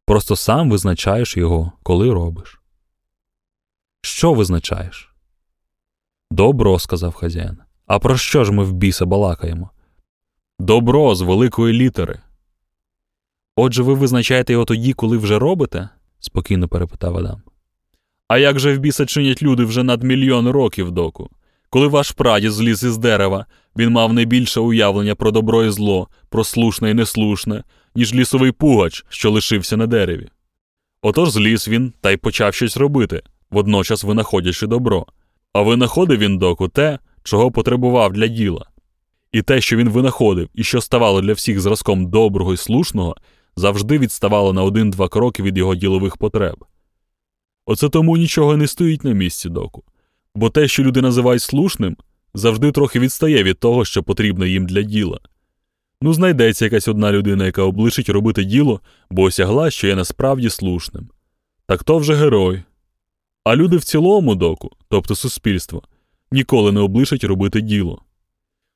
Просто 0.04 0.36
сам 0.36 0.70
визначаєш 0.70 1.36
його, 1.36 1.72
коли 1.82 2.12
робиш. 2.12 2.60
Що 4.02 4.32
визначаєш? 4.32 5.14
Добро, 6.30 6.78
сказав 6.78 7.14
хазяїн. 7.14 7.58
А 7.86 7.98
про 7.98 8.16
що 8.16 8.44
ж 8.44 8.52
ми 8.52 8.64
в 8.64 8.72
біса 8.72 9.06
балакаємо? 9.06 9.70
Добро 10.58 11.14
з 11.14 11.20
великої 11.20 11.74
літери. 11.74 12.20
Отже, 13.56 13.82
ви 13.82 13.94
визначаєте 13.94 14.52
його 14.52 14.64
тоді, 14.64 14.92
коли 14.92 15.18
вже 15.18 15.38
робите? 15.38 15.88
спокійно 16.20 16.68
перепитав 16.68 17.16
Адам. 17.16 17.42
А 18.28 18.38
як 18.38 18.58
же 18.58 18.74
в 18.76 18.78
біса 18.78 19.06
чинять 19.06 19.42
люди 19.42 19.64
вже 19.64 19.82
над 19.82 20.02
мільйон 20.02 20.48
років 20.48 20.90
доку? 20.90 21.30
Коли 21.70 21.86
ваш 21.86 22.10
прадід 22.10 22.52
зліз 22.52 22.84
із 22.84 22.98
дерева, 22.98 23.46
він 23.76 23.90
мав 23.90 24.12
не 24.12 24.24
більше 24.24 24.60
уявлення 24.60 25.14
про 25.14 25.30
добро 25.30 25.64
і 25.64 25.70
зло, 25.70 26.08
про 26.28 26.44
слушне 26.44 26.90
і 26.90 26.94
неслушне, 26.94 27.64
ніж 27.94 28.14
лісовий 28.14 28.52
пугач, 28.52 29.04
що 29.08 29.30
лишився 29.30 29.76
на 29.76 29.86
дереві. 29.86 30.28
Отож 31.02 31.30
зліз 31.30 31.68
він 31.68 31.92
та 32.00 32.10
й 32.10 32.16
почав 32.16 32.54
щось 32.54 32.76
робити, 32.76 33.22
водночас 33.50 34.04
винаходячи 34.04 34.66
добро. 34.66 35.06
А 35.52 35.62
винаходив 35.62 36.18
він 36.18 36.38
доку 36.38 36.68
те, 36.68 36.98
чого 37.22 37.50
потребував 37.50 38.12
для 38.12 38.26
діла. 38.26 38.66
І 39.32 39.42
те, 39.42 39.60
що 39.60 39.76
він 39.76 39.88
винаходив 39.88 40.48
і 40.54 40.64
що 40.64 40.80
ставало 40.80 41.20
для 41.20 41.32
всіх 41.32 41.60
зразком 41.60 42.10
доброго 42.10 42.52
і 42.52 42.56
слушного, 42.56 43.16
завжди 43.56 43.98
відставало 43.98 44.52
на 44.52 44.62
один-два 44.62 45.08
кроки 45.08 45.42
від 45.42 45.58
його 45.58 45.74
ділових 45.74 46.16
потреб. 46.16 46.64
Оце 47.66 47.88
тому 47.88 48.16
нічого 48.16 48.56
не 48.56 48.66
стоїть 48.66 49.04
на 49.04 49.12
місці 49.12 49.48
доку, 49.48 49.84
бо 50.38 50.50
те, 50.50 50.68
що 50.68 50.82
люди 50.82 51.02
називають 51.02 51.42
слушним, 51.42 51.96
завжди 52.34 52.72
трохи 52.72 53.00
відстає 53.00 53.42
від 53.42 53.58
того, 53.58 53.84
що 53.84 54.02
потрібно 54.02 54.46
їм 54.46 54.66
для 54.66 54.82
діла. 54.82 55.20
Ну, 56.02 56.12
знайдеться 56.12 56.64
якась 56.64 56.88
одна 56.88 57.12
людина, 57.12 57.46
яка 57.46 57.62
облишить 57.62 58.08
робити 58.08 58.44
діло, 58.44 58.80
бо 59.10 59.22
осягла, 59.22 59.70
що 59.70 59.86
є 59.86 59.96
насправді 59.96 60.50
слушним. 60.50 61.08
Так 61.66 61.84
то 61.84 61.98
вже 61.98 62.14
герой. 62.14 62.62
А 63.44 63.56
люди 63.56 63.76
в 63.76 63.84
цілому 63.84 64.34
доку, 64.34 64.70
тобто 64.88 65.14
суспільство, 65.14 65.82
ніколи 66.32 66.72
не 66.72 66.80
облишать 66.80 67.24
робити 67.24 67.60
діло. 67.60 68.02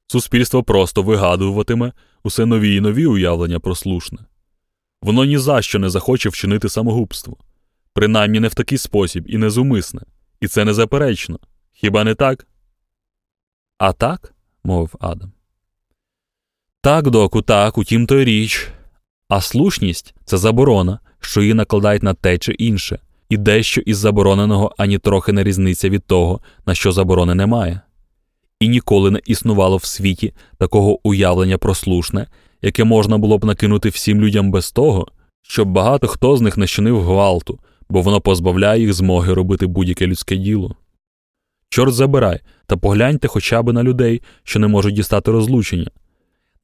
Суспільство 0.07 0.62
просто 0.62 1.02
вигадуватиме 1.02 1.92
усе 2.23 2.47
нові 2.47 2.76
і 2.76 2.81
нові 2.81 3.07
уявлення 3.07 3.61
про 3.61 3.75
слушне. 3.75 4.19
Воно 5.02 5.25
ні 5.25 5.38
за 5.38 5.62
що 5.62 5.78
не 5.78 5.90
захоче 5.90 6.28
вчинити 6.28 6.69
самогубство, 6.69 7.37
принаймні 7.92 8.40
не 8.40 8.49
в 8.49 8.54
такий 8.54 8.78
спосіб 8.78 9.25
і 9.28 9.38
незумисне, 9.38 10.00
і 10.40 10.49
це 10.49 10.64
незаперечно. 10.64 11.38
Хіба 11.84 12.04
не 12.04 12.14
так? 12.14 12.46
А 13.78 13.92
так? 13.92 14.34
мовив 14.64 14.94
Адам. 15.00 15.32
Так, 16.80 17.10
доку, 17.10 17.42
так, 17.42 17.78
утім 17.78 18.06
то 18.06 18.24
річ. 18.24 18.68
А 19.28 19.40
слушність 19.40 20.14
це 20.24 20.38
заборона, 20.38 20.98
що 21.20 21.40
її 21.40 21.54
накладають 21.54 22.02
на 22.02 22.14
те 22.14 22.38
чи 22.38 22.52
інше, 22.52 22.98
і 23.28 23.36
дещо 23.36 23.80
із 23.80 23.98
забороненого 23.98 24.74
ані 24.78 24.98
трохи 24.98 25.32
не 25.32 25.44
різниця 25.44 25.88
від 25.88 26.04
того, 26.04 26.40
на 26.66 26.74
що 26.74 26.92
заборони 26.92 27.34
немає. 27.34 27.80
І 28.60 28.68
ніколи 28.68 29.10
не 29.10 29.20
існувало 29.26 29.76
в 29.76 29.84
світі 29.84 30.34
такого 30.58 31.08
уявлення 31.08 31.58
про 31.58 31.74
слушне, 31.74 32.26
яке 32.62 32.84
можна 32.84 33.18
було 33.18 33.38
б 33.38 33.44
накинути 33.44 33.88
всім 33.88 34.20
людям 34.20 34.50
без 34.50 34.72
того, 34.72 35.06
щоб 35.42 35.68
багато 35.68 36.08
хто 36.08 36.36
з 36.36 36.40
них 36.40 36.56
не 36.56 36.66
гвалту, 36.90 37.60
бо 37.88 38.02
воно 38.02 38.20
позбавляє 38.20 38.80
їх 38.80 38.92
змоги 38.92 39.34
робити 39.34 39.66
будь-яке 39.66 40.06
людське 40.06 40.36
діло. 40.36 40.76
Чорт 41.72 41.94
забирай, 41.94 42.40
та 42.66 42.76
погляньте 42.76 43.28
хоча 43.28 43.62
б 43.62 43.72
на 43.72 43.82
людей, 43.82 44.22
що 44.44 44.58
не 44.58 44.68
можуть 44.68 44.94
дістати 44.94 45.30
розлучення, 45.30 45.90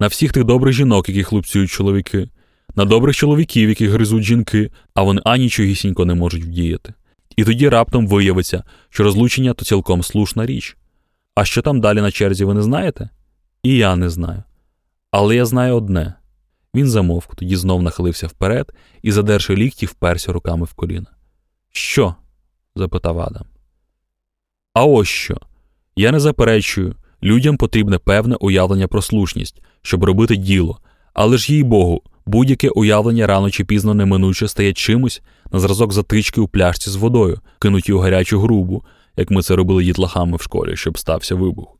на 0.00 0.06
всіх 0.06 0.32
тих 0.32 0.44
добрих 0.44 0.74
жінок, 0.74 1.08
які 1.08 1.22
хлопцюють 1.22 1.70
чоловіки, 1.70 2.28
на 2.74 2.84
добрих 2.84 3.16
чоловіків, 3.16 3.68
які 3.68 3.88
гризуть 3.88 4.22
жінки, 4.22 4.70
а 4.94 5.02
вони 5.02 5.20
анічогісінько 5.24 6.04
не 6.04 6.14
можуть 6.14 6.44
вдіяти. 6.44 6.94
І 7.36 7.44
тоді 7.44 7.68
раптом 7.68 8.06
виявиться, 8.06 8.64
що 8.88 9.04
розлучення 9.04 9.54
то 9.54 9.64
цілком 9.64 10.02
слушна 10.02 10.46
річ. 10.46 10.76
А 11.34 11.44
що 11.44 11.62
там 11.62 11.80
далі 11.80 12.00
на 12.00 12.10
черзі, 12.10 12.44
ви 12.44 12.54
не 12.54 12.62
знаєте? 12.62 13.08
І 13.62 13.76
я 13.76 13.96
не 13.96 14.10
знаю. 14.10 14.42
Але 15.10 15.36
я 15.36 15.46
знаю 15.46 15.76
одне 15.76 16.14
він 16.74 16.88
замовк, 16.88 17.36
тоді 17.36 17.56
знов 17.56 17.82
нахилився 17.82 18.26
вперед 18.26 18.72
і, 19.02 19.12
задерши 19.12 19.56
лікті, 19.56 19.86
вперся 19.86 20.32
руками 20.32 20.64
в 20.64 20.72
коліна. 20.72 21.10
Що? 21.72 22.14
запитав 22.76 23.20
Адам. 23.20 23.57
А 24.78 24.84
ось 24.84 25.08
що. 25.08 25.36
Я 25.96 26.12
не 26.12 26.20
заперечую, 26.20 26.94
людям 27.22 27.56
потрібне 27.56 27.98
певне 27.98 28.36
уявлення 28.40 28.88
про 28.88 29.02
слушність, 29.02 29.62
щоб 29.82 30.04
робити 30.04 30.36
діло, 30.36 30.78
але 31.14 31.36
ж 31.36 31.54
їй 31.54 31.62
Богу, 31.62 32.02
будь-яке 32.26 32.68
уявлення 32.68 33.26
рано 33.26 33.50
чи 33.50 33.64
пізно 33.64 33.94
неминуче 33.94 34.48
стає 34.48 34.72
чимось 34.72 35.22
на 35.52 35.58
зразок 35.58 35.92
затички 35.92 36.40
у 36.40 36.48
пляшці 36.48 36.90
з 36.90 36.96
водою, 36.96 37.40
кинуті 37.58 37.92
у 37.92 37.98
гарячу 37.98 38.40
грубу, 38.40 38.84
як 39.16 39.30
ми 39.30 39.42
це 39.42 39.56
робили 39.56 39.84
дітлахами 39.84 40.36
в 40.36 40.42
школі, 40.42 40.76
щоб 40.76 40.98
стався 40.98 41.34
вибух. 41.34 41.78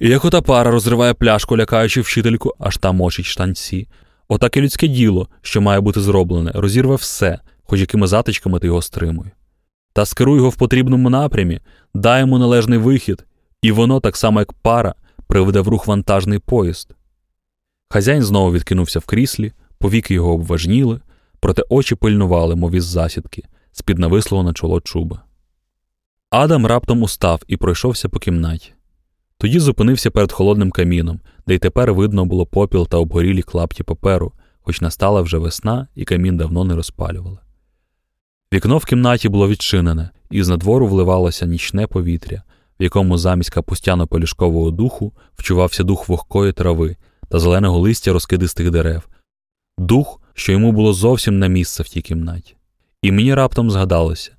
І 0.00 0.08
як 0.08 0.24
ота 0.24 0.42
пара 0.42 0.70
розриває 0.70 1.14
пляшку, 1.14 1.56
лякаючи 1.56 2.00
вчительку, 2.00 2.54
аж 2.58 2.76
та 2.76 2.92
мочить 2.92 3.26
штанці. 3.26 3.88
Отак 4.28 4.56
і 4.56 4.60
людське 4.60 4.88
діло, 4.88 5.28
що 5.42 5.60
має 5.60 5.80
бути 5.80 6.00
зроблене, 6.00 6.52
розірве 6.54 6.94
все, 6.94 7.38
хоч 7.64 7.80
якими 7.80 8.06
затичками 8.06 8.58
ти 8.58 8.66
його 8.66 8.82
стримуй. 8.82 9.26
Та 9.96 10.04
скеруй 10.04 10.36
його 10.36 10.48
в 10.48 10.56
потрібному 10.56 11.10
напрямі, 11.10 11.60
дай 11.94 12.20
йому 12.20 12.38
належний 12.38 12.78
вихід, 12.78 13.24
і 13.62 13.72
воно, 13.72 14.00
так 14.00 14.16
само 14.16 14.40
як 14.40 14.52
пара, 14.52 14.94
приведе 15.26 15.60
в 15.60 15.68
рух 15.68 15.86
вантажний 15.86 16.38
поїзд. 16.38 16.94
Хазяїн 17.88 18.22
знову 18.22 18.52
відкинувся 18.52 18.98
в 18.98 19.04
кріслі, 19.04 19.52
повіки 19.78 20.14
його 20.14 20.32
обважніли, 20.32 21.00
проте 21.40 21.62
очі 21.68 21.94
пильнували, 21.94 22.56
мов 22.56 22.74
із 22.74 22.84
засідки, 22.84 23.42
з 23.72 23.82
під 23.82 23.98
навислого 23.98 24.44
на 24.44 24.52
чоло 24.52 24.80
чуба. 24.80 25.22
Адам 26.30 26.66
раптом 26.66 27.02
устав 27.02 27.42
і 27.48 27.56
пройшовся 27.56 28.08
по 28.08 28.18
кімнаті. 28.18 28.72
Тоді 29.38 29.58
зупинився 29.58 30.10
перед 30.10 30.32
холодним 30.32 30.70
каміном, 30.70 31.20
де 31.46 31.54
й 31.54 31.58
тепер 31.58 31.94
видно 31.94 32.24
було 32.24 32.46
попіл 32.46 32.88
та 32.88 32.96
обгорілі 32.96 33.42
клапті 33.42 33.82
паперу, 33.82 34.32
хоч 34.60 34.80
настала 34.80 35.20
вже 35.20 35.38
весна, 35.38 35.88
і 35.94 36.04
камін 36.04 36.36
давно 36.36 36.64
не 36.64 36.74
розпалювали. 36.74 37.38
Вікно 38.52 38.78
в 38.78 38.84
кімнаті 38.84 39.28
було 39.28 39.48
відчинене, 39.48 40.10
і 40.30 40.42
з 40.42 40.48
надвору 40.48 40.86
вливалося 40.86 41.46
нічне 41.46 41.86
повітря, 41.86 42.42
в 42.80 42.82
якому 42.82 43.18
замість 43.18 43.50
капустяно 43.50 44.06
полішкового 44.06 44.70
духу 44.70 45.12
вчувався 45.36 45.84
дух 45.84 46.08
вогкої 46.08 46.52
трави 46.52 46.96
та 47.28 47.38
зеленого 47.38 47.78
листя 47.78 48.12
розкидистих 48.12 48.70
дерев, 48.70 49.08
дух, 49.78 50.20
що 50.34 50.52
йому 50.52 50.72
було 50.72 50.92
зовсім 50.92 51.38
на 51.38 51.46
місце 51.46 51.82
в 51.82 51.88
тій 51.88 52.02
кімнаті. 52.02 52.56
І 53.02 53.12
мені 53.12 53.34
раптом 53.34 53.70
згадалося, 53.70 54.32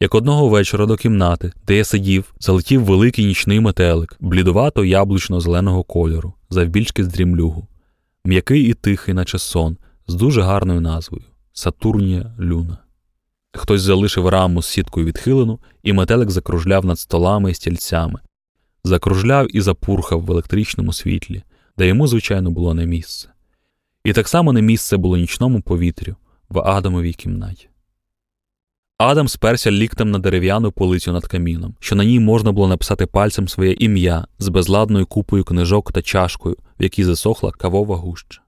як 0.00 0.14
одного 0.14 0.48
вечора 0.48 0.86
до 0.86 0.96
кімнати, 0.96 1.52
де 1.66 1.76
я 1.76 1.84
сидів, 1.84 2.34
залетів 2.40 2.84
великий 2.84 3.26
нічний 3.26 3.60
метелик, 3.60 4.16
блідувато 4.20 4.84
яблучно 4.84 5.40
зеленого 5.40 5.82
кольору, 5.82 6.34
завбільшки 6.50 7.04
з 7.04 7.08
дрімлюгу, 7.08 7.68
м'який 8.24 8.62
і 8.62 8.74
тихий, 8.74 9.14
наче 9.14 9.38
сон, 9.38 9.76
з 10.06 10.14
дуже 10.14 10.42
гарною 10.42 10.80
назвою 10.80 11.24
Сатурнія 11.52 12.34
Люна. 12.40 12.83
Хтось 13.56 13.82
залишив 13.82 14.28
раму 14.28 14.62
з 14.62 14.66
сіткою 14.66 15.06
відхилену, 15.06 15.58
і 15.82 15.92
метелик 15.92 16.30
закружляв 16.30 16.84
над 16.84 16.98
столами 16.98 17.50
і 17.50 17.54
стільцями, 17.54 18.20
закружляв 18.84 19.56
і 19.56 19.60
запурхав 19.60 20.20
в 20.20 20.30
електричному 20.30 20.92
світлі, 20.92 21.42
де 21.78 21.86
йому, 21.86 22.06
звичайно, 22.06 22.50
було 22.50 22.74
не 22.74 22.86
місце. 22.86 23.28
І 24.04 24.12
так 24.12 24.28
само 24.28 24.52
не 24.52 24.62
місце 24.62 24.96
було 24.96 25.16
нічному 25.16 25.60
повітрю 25.60 26.16
в 26.48 26.60
Адамовій 26.60 27.12
кімнаті. 27.12 27.68
Адам 28.98 29.28
сперся 29.28 29.70
ліктем 29.70 30.10
на 30.10 30.18
дерев'яну 30.18 30.72
полицю 30.72 31.12
над 31.12 31.26
каміном, 31.26 31.74
що 31.80 31.96
на 31.96 32.04
ній 32.04 32.20
можна 32.20 32.52
було 32.52 32.68
написати 32.68 33.06
пальцем 33.06 33.48
своє 33.48 33.72
ім'я 33.72 34.26
з 34.38 34.48
безладною 34.48 35.06
купою 35.06 35.44
книжок 35.44 35.92
та 35.92 36.02
чашкою, 36.02 36.56
в 36.80 36.82
якій 36.82 37.04
засохла 37.04 37.52
кавова 37.52 37.96
гуща. 37.96 38.40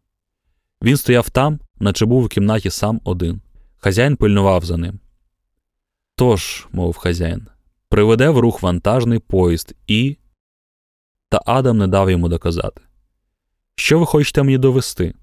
Він 0.82 0.96
стояв 0.96 1.30
там, 1.30 1.60
наче 1.80 2.06
був 2.06 2.24
у 2.24 2.28
кімнаті 2.28 2.70
сам 2.70 3.00
один. 3.04 3.40
Хазяїн 3.78 4.16
пильнував 4.16 4.64
за 4.64 4.76
ним. 4.76 5.00
Тож, 6.14 6.66
мовив 6.72 6.96
хазяїн, 6.96 7.46
приведе 7.88 8.30
в 8.30 8.38
рух 8.38 8.62
вантажний 8.62 9.18
поїзд 9.18 9.74
і. 9.86 10.16
Та 11.28 11.42
Адам 11.46 11.78
не 11.78 11.86
дав 11.86 12.10
йому 12.10 12.28
доказати. 12.28 12.82
Що 13.74 13.98
ви 13.98 14.06
хочете 14.06 14.42
мені 14.42 14.58
довести? 14.58 15.14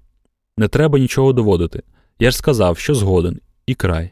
Не 0.56 0.68
треба 0.68 0.98
нічого 0.98 1.32
доводити. 1.32 1.82
Я 2.18 2.30
ж 2.30 2.36
сказав, 2.36 2.78
що 2.78 2.94
згоден, 2.94 3.40
і 3.66 3.74
край. 3.74 4.10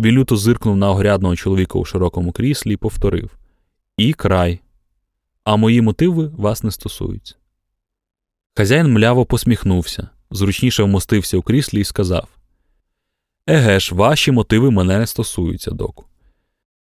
Він 0.00 0.14
люто 0.14 0.36
зиркнув 0.36 0.76
на 0.76 0.90
огрядного 0.90 1.36
чоловіка 1.36 1.78
у 1.78 1.84
широкому 1.84 2.32
кріслі 2.32 2.72
і 2.72 2.76
повторив 2.76 3.38
І 3.96 4.12
край. 4.12 4.60
А 5.44 5.56
мої 5.56 5.80
мотиви 5.80 6.32
вас 6.36 6.62
не 6.62 6.70
стосуються. 6.70 7.34
Хазяїн 8.54 8.92
мляво 8.92 9.26
посміхнувся, 9.26 10.08
зручніше 10.30 10.82
вмостився 10.82 11.36
у 11.38 11.42
кріслі 11.42 11.80
і 11.80 11.84
сказав 11.84 12.37
Еге 13.50 13.80
ж, 13.80 13.94
ваші 13.94 14.32
мотиви 14.32 14.70
мене 14.70 14.98
не 14.98 15.06
стосуються, 15.06 15.70
доку. 15.70 16.04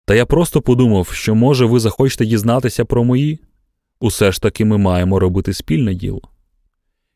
Та 0.05 0.15
я 0.15 0.27
просто 0.27 0.63
подумав, 0.63 1.09
що, 1.13 1.35
може, 1.35 1.67
ви 1.67 1.81
захочете 1.81 2.27
дізнатися 2.27 2.85
про 2.85 3.05
мої? 3.05 3.41
Усе 4.01 4.33
ж 4.33 4.43
таки 4.43 4.65
ми 4.65 4.79
маємо 4.79 5.19
робити 5.19 5.55
спільне 5.55 5.95
діло. 5.95 6.21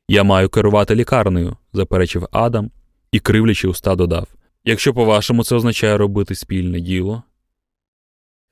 Я 0.09 0.23
маю 0.23 0.49
керувати 0.49 0.95
лікарнею, 0.95 1.57
заперечив 1.73 2.27
Адам 2.33 2.71
і, 3.13 3.21
кривлячи 3.21 3.69
уста, 3.69 3.95
додав 3.95 4.29
Якщо, 4.65 4.95
по-вашому, 4.95 5.45
це 5.45 5.55
означає 5.55 5.97
робити 5.97 6.35
спільне 6.35 6.81
діло. 6.81 7.23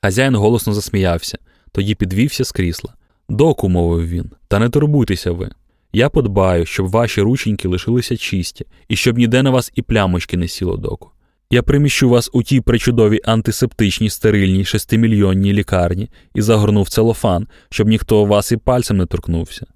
Хазяїн 0.02 0.34
голосно 0.34 0.72
засміявся, 0.72 1.38
тоді 1.72 1.94
підвівся 1.94 2.44
з 2.44 2.52
крісла. 2.52 2.94
Доку, 3.28 3.68
мовив 3.68 4.08
він, 4.08 4.30
та 4.48 4.58
не 4.58 4.68
турбуйтеся 4.68 5.32
ви. 5.32 5.50
Я 5.92 6.08
подбаю, 6.08 6.66
щоб 6.66 6.88
ваші 6.88 7.20
рученьки 7.20 7.68
лишилися 7.68 8.16
чисті, 8.16 8.66
і 8.88 8.96
щоб 8.96 9.18
ніде 9.18 9.42
на 9.42 9.50
вас 9.50 9.72
і 9.74 9.82
плямочки 9.82 10.36
не 10.36 10.48
сіло 10.48 10.76
доку. 10.76 11.10
Я 11.50 11.62
приміщу 11.62 12.08
вас 12.08 12.30
у 12.32 12.42
тій 12.42 12.60
причудовій 12.60 13.20
антисептичній 13.24 14.10
стерильній 14.10 14.64
шестимільйонній 14.64 15.52
лікарні 15.52 16.10
і 16.34 16.42
загорнув 16.42 16.88
целофан, 16.88 17.46
щоб 17.70 17.88
ніхто 17.88 18.24
вас 18.24 18.52
і 18.52 18.56
пальцем 18.56 18.96
не 18.96 19.06
торкнувся. 19.06 19.66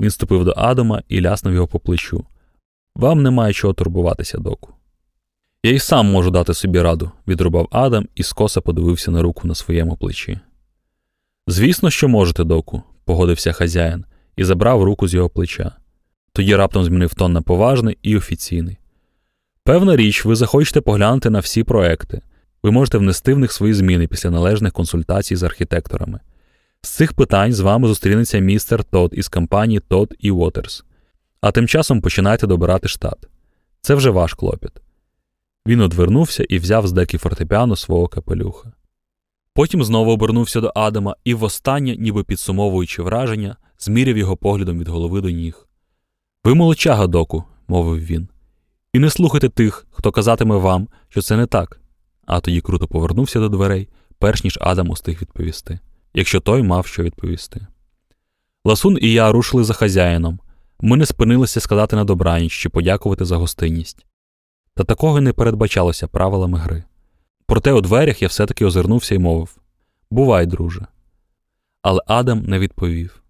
Він 0.00 0.10
ступив 0.10 0.44
до 0.44 0.54
Адама 0.56 1.02
і 1.08 1.20
ляснув 1.20 1.54
його 1.54 1.66
по 1.66 1.80
плечу. 1.80 2.24
Вам 2.96 3.22
немає 3.22 3.52
чого 3.52 3.74
турбуватися, 3.74 4.38
доку. 4.38 4.74
Я 5.64 5.72
й 5.72 5.78
сам 5.78 6.06
можу 6.06 6.30
дати 6.30 6.54
собі 6.54 6.80
раду, 6.80 7.10
відрубав 7.28 7.68
Адам 7.70 8.08
і 8.14 8.22
скоса 8.22 8.60
подивився 8.60 9.10
на 9.10 9.22
руку 9.22 9.48
на 9.48 9.54
своєму 9.54 9.96
плечі. 9.96 10.40
Звісно, 11.46 11.90
що 11.90 12.08
можете, 12.08 12.44
доку, 12.44 12.82
погодився 13.04 13.52
хазяїн 13.52 14.04
і 14.36 14.44
забрав 14.44 14.82
руку 14.82 15.08
з 15.08 15.14
його 15.14 15.28
плеча. 15.28 15.72
Тоді 16.32 16.56
раптом 16.56 16.84
змінив 16.84 17.14
тон 17.14 17.32
на 17.32 17.42
поважний 17.42 17.98
і 18.02 18.16
офіційний. 18.16 18.78
Певна 19.64 19.96
річ, 19.96 20.24
ви 20.24 20.36
захочете 20.36 20.80
поглянути 20.80 21.30
на 21.30 21.38
всі 21.38 21.64
проекти. 21.64 22.22
Ви 22.62 22.70
можете 22.70 22.98
внести 22.98 23.34
в 23.34 23.38
них 23.38 23.52
свої 23.52 23.74
зміни 23.74 24.06
після 24.06 24.30
належних 24.30 24.72
консультацій 24.72 25.36
з 25.36 25.42
архітекторами. 25.42 26.20
З 26.82 26.88
цих 26.88 27.12
питань 27.12 27.52
з 27.52 27.60
вами 27.60 27.88
зустрінеться 27.88 28.38
містер 28.38 28.84
Тод 28.84 29.10
із 29.14 29.28
компанії 29.28 29.80
Тод 29.80 30.14
і 30.18 30.30
Уотерс. 30.30 30.84
А 31.40 31.52
тим 31.52 31.68
часом 31.68 32.00
починайте 32.00 32.46
добирати 32.46 32.88
штат. 32.88 33.28
Це 33.80 33.94
вже 33.94 34.10
ваш 34.10 34.34
клопіт. 34.34 34.72
Він 35.66 35.80
одвернувся 35.80 36.44
і 36.48 36.58
взяв 36.58 36.86
з 36.86 36.92
деки 36.92 37.18
фортепіано 37.18 37.76
свого 37.76 38.08
капелюха. 38.08 38.72
Потім 39.54 39.84
знову 39.84 40.12
обернувся 40.12 40.60
до 40.60 40.72
Адама 40.74 41.16
і, 41.24 41.34
востаннє, 41.34 41.96
ніби 41.96 42.24
підсумовуючи 42.24 43.02
враження, 43.02 43.56
зміряв 43.80 44.16
його 44.16 44.36
поглядом 44.36 44.78
від 44.78 44.88
голови 44.88 45.20
до 45.20 45.30
ніг. 45.30 45.66
Ви 46.44 46.54
молодчага, 46.54 47.06
доку, 47.06 47.44
мовив 47.68 48.04
він. 48.04 48.28
І 48.92 48.98
не 48.98 49.10
слухайте 49.10 49.48
тих, 49.48 49.86
хто 49.90 50.12
казатиме 50.12 50.56
вам, 50.56 50.88
що 51.08 51.22
це 51.22 51.36
не 51.36 51.46
так. 51.46 51.80
А 52.26 52.40
тоді 52.40 52.60
круто 52.60 52.88
повернувся 52.88 53.40
до 53.40 53.48
дверей, 53.48 53.88
перш 54.18 54.44
ніж 54.44 54.58
Адам 54.60 54.90
устиг 54.90 55.18
відповісти, 55.22 55.78
якщо 56.14 56.40
той 56.40 56.62
мав 56.62 56.86
що 56.86 57.02
відповісти. 57.02 57.66
Ласун 58.64 58.98
і 59.00 59.12
я 59.12 59.32
рушили 59.32 59.64
за 59.64 59.74
хазяїном. 59.74 60.40
Ми 60.80 60.96
не 60.96 61.06
спинилися 61.06 61.60
сказати 61.60 61.96
на 61.96 62.04
добраніч 62.04 62.52
чи 62.52 62.68
подякувати 62.68 63.24
за 63.24 63.36
гостинність. 63.36 64.06
Та 64.74 64.84
такого 64.84 65.20
не 65.20 65.32
передбачалося 65.32 66.08
правилами 66.08 66.58
гри. 66.58 66.84
Проте 67.46 67.72
у 67.72 67.80
дверях 67.80 68.22
я 68.22 68.28
все-таки 68.28 68.64
озирнувся 68.64 69.14
і 69.14 69.18
мовив 69.18 69.56
Бувай, 70.10 70.46
друже. 70.46 70.86
Але 71.82 72.00
Адам 72.06 72.42
не 72.42 72.58
відповів. 72.58 73.22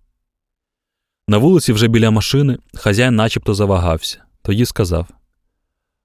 На 1.31 1.39
вулиці, 1.39 1.73
вже 1.73 1.89
біля 1.89 2.11
машини, 2.11 2.59
хазяїн 2.75 3.17
начебто 3.17 3.55
завагався, 3.55 4.23
тоді 4.43 4.65
сказав 4.65 5.07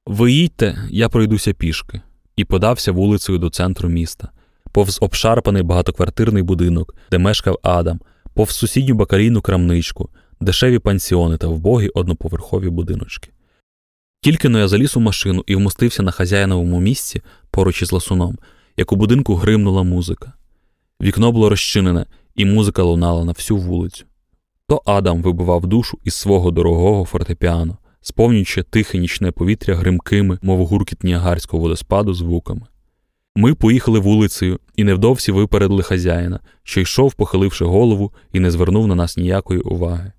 Ви 0.06 0.32
їдьте, 0.32 0.78
я 0.92 1.10
пройдуся 1.10 1.54
пішки, 1.54 2.02
і 2.36 2.46
подався 2.46 2.92
вулицею 2.92 3.38
до 3.40 3.50
центру 3.50 3.90
міста, 3.90 4.30
повз 4.72 4.98
обшарпаний 5.02 5.64
багатоквартирний 5.64 6.44
будинок, 6.44 6.96
де 7.12 7.18
мешкав 7.18 7.60
Адам, 7.64 8.00
повз 8.34 8.56
сусідню 8.56 8.96
бакалійну 8.96 9.42
крамничку, 9.42 10.10
дешеві 10.40 10.80
пансіони 10.80 11.38
та 11.38 11.48
вбогі 11.48 11.88
одноповерхові 11.88 12.70
будиночки. 12.70 13.30
Тільки 14.22 14.50
но 14.50 14.60
я 14.60 14.68
заліз 14.68 14.98
у 14.98 15.00
машину 15.00 15.44
і 15.48 15.56
вмостився 15.56 16.04
на 16.04 16.12
хазяїновому 16.12 16.80
місці 16.80 17.22
поруч 17.52 17.82
із 17.82 17.92
ласуном, 17.92 18.38
як 18.78 18.92
у 18.92 18.96
будинку 18.96 19.36
гримнула 19.36 19.84
музика. 19.84 20.34
Вікно 21.02 21.32
було 21.32 21.50
розчинене, 21.50 22.06
і 22.36 22.46
музика 22.46 22.84
лунала 22.84 23.26
на 23.26 23.32
всю 23.32 23.58
вулицю. 23.58 24.06
То 24.68 24.82
Адам 24.86 25.22
вибивав 25.22 25.68
душу 25.68 25.98
із 26.04 26.14
свого 26.14 26.52
дорогого 26.52 27.06
фортепіано, 27.06 27.78
сповнюючи 28.02 28.64
тихе 28.64 28.98
нічне 28.98 29.32
повітря 29.32 29.76
гримкими, 29.76 30.40
мов 30.42 30.66
гуркіт 30.66 31.04
ніагарського 31.04 31.64
водоспаду, 31.64 32.14
звуками. 32.14 32.62
Ми 33.36 33.56
поїхали 33.56 34.00
вулицею 34.00 34.60
і 34.76 34.84
невдовзі 34.84 35.32
випередили 35.32 35.84
хазяїна, 35.84 36.40
що 36.64 36.82
йшов, 36.82 37.14
похиливши 37.14 37.66
голову, 37.66 38.12
і 38.34 38.40
не 38.40 38.52
звернув 38.52 38.88
на 38.88 38.96
нас 38.96 39.18
ніякої 39.18 39.60
уваги. 39.60 40.12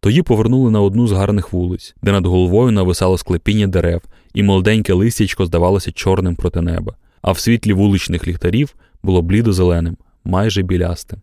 Тоді 0.00 0.22
повернули 0.22 0.70
на 0.70 0.80
одну 0.80 1.06
з 1.06 1.12
гарних 1.12 1.52
вулиць, 1.52 1.94
де 2.02 2.12
над 2.12 2.26
головою 2.26 2.72
нависало 2.72 3.18
склепіння 3.18 3.66
дерев, 3.66 4.02
і 4.34 4.42
молоденьке 4.42 4.92
листячко 4.92 5.46
здавалося 5.46 5.92
чорним 5.92 6.36
проти 6.36 6.60
неба, 6.60 6.94
а 7.22 7.32
в 7.32 7.38
світлі 7.38 7.72
вуличних 7.72 8.28
ліхтарів 8.28 8.74
було 9.02 9.22
блідо-зеленим, 9.22 9.96
майже 10.24 10.62
білястим. 10.62 11.20